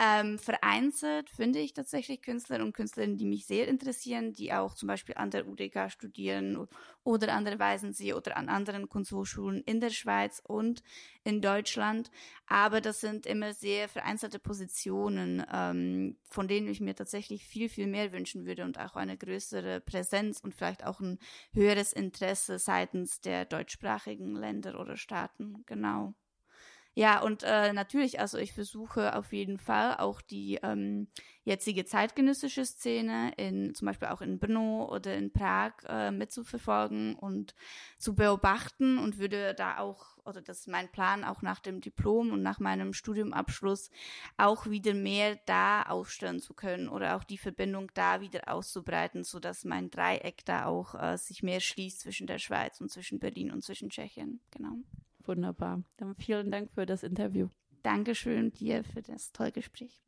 Ähm, 0.00 0.38
vereinzelt 0.38 1.28
finde 1.28 1.58
ich 1.58 1.72
tatsächlich 1.74 2.22
Künstler 2.22 2.62
und 2.62 2.72
Künstlerinnen, 2.72 3.16
die 3.16 3.24
mich 3.26 3.46
sehr 3.46 3.66
interessieren, 3.66 4.32
die 4.32 4.52
auch 4.52 4.74
zum 4.74 4.86
Beispiel 4.86 5.16
an 5.16 5.30
der 5.32 5.48
UDK 5.48 5.90
studieren 5.90 6.68
oder 7.02 7.32
an 7.34 7.44
der 7.44 7.58
Weisensee 7.58 8.12
oder 8.14 8.36
an 8.36 8.48
anderen 8.48 8.88
Kunsthochschulen 8.88 9.60
in 9.64 9.80
der 9.80 9.90
Schweiz 9.90 10.40
und 10.46 10.84
in 11.24 11.40
Deutschland. 11.42 12.12
Aber 12.46 12.80
das 12.80 13.00
sind 13.00 13.26
immer 13.26 13.52
sehr 13.54 13.88
vereinzelte 13.88 14.38
Positionen, 14.38 15.44
ähm, 15.52 16.16
von 16.30 16.46
denen 16.46 16.68
ich 16.68 16.80
mir 16.80 16.94
tatsächlich 16.94 17.44
viel, 17.44 17.68
viel 17.68 17.88
mehr 17.88 18.12
wünschen 18.12 18.46
würde 18.46 18.64
und 18.64 18.78
auch 18.78 18.94
eine 18.94 19.16
größere 19.18 19.80
Präsenz 19.80 20.38
und 20.38 20.54
vielleicht 20.54 20.84
auch 20.86 21.00
ein 21.00 21.18
höheres 21.52 21.92
Interesse 21.92 22.60
seitens 22.60 23.20
der 23.20 23.44
deutschsprachigen 23.46 24.36
Länder 24.36 24.78
oder 24.78 24.96
Staaten. 24.96 25.64
Genau. 25.66 26.14
Ja, 26.98 27.20
und 27.22 27.44
äh, 27.44 27.72
natürlich, 27.72 28.18
also 28.18 28.38
ich 28.38 28.52
versuche 28.52 29.14
auf 29.14 29.32
jeden 29.32 29.58
Fall 29.60 29.98
auch 29.98 30.20
die 30.20 30.58
ähm, 30.64 31.06
jetzige 31.44 31.84
zeitgenössische 31.84 32.66
Szene 32.66 33.32
in 33.36 33.72
zum 33.76 33.86
Beispiel 33.86 34.08
auch 34.08 34.20
in 34.20 34.40
Brno 34.40 34.92
oder 34.92 35.14
in 35.14 35.32
Prag 35.32 35.74
äh, 35.86 36.10
mitzuverfolgen 36.10 37.14
und 37.14 37.54
zu 37.98 38.16
beobachten 38.16 38.98
und 38.98 39.18
würde 39.18 39.54
da 39.54 39.78
auch, 39.78 40.18
oder 40.24 40.42
das 40.42 40.58
ist 40.58 40.66
mein 40.66 40.90
Plan, 40.90 41.22
auch 41.22 41.40
nach 41.40 41.60
dem 41.60 41.80
Diplom 41.80 42.32
und 42.32 42.42
nach 42.42 42.58
meinem 42.58 42.92
Studiumabschluss 42.92 43.92
auch 44.36 44.66
wieder 44.66 44.92
mehr 44.92 45.38
da 45.46 45.82
aufstellen 45.82 46.40
zu 46.40 46.52
können 46.52 46.88
oder 46.88 47.14
auch 47.14 47.22
die 47.22 47.38
Verbindung 47.38 47.92
da 47.94 48.20
wieder 48.20 48.52
auszubreiten, 48.52 49.22
so 49.22 49.38
dass 49.38 49.64
mein 49.64 49.92
Dreieck 49.92 50.44
da 50.46 50.64
auch 50.66 51.00
äh, 51.00 51.16
sich 51.16 51.44
mehr 51.44 51.60
schließt 51.60 52.00
zwischen 52.00 52.26
der 52.26 52.40
Schweiz 52.40 52.80
und 52.80 52.90
zwischen 52.90 53.20
Berlin 53.20 53.52
und 53.52 53.62
zwischen 53.62 53.88
Tschechien. 53.88 54.40
Genau. 54.50 54.78
Wunderbar. 55.28 55.84
Dann 55.98 56.14
vielen 56.16 56.50
Dank 56.50 56.72
für 56.72 56.86
das 56.86 57.02
Interview. 57.02 57.48
Dankeschön 57.82 58.50
dir 58.50 58.82
für 58.82 59.02
das 59.02 59.30
tolle 59.30 59.52
Gespräch. 59.52 60.07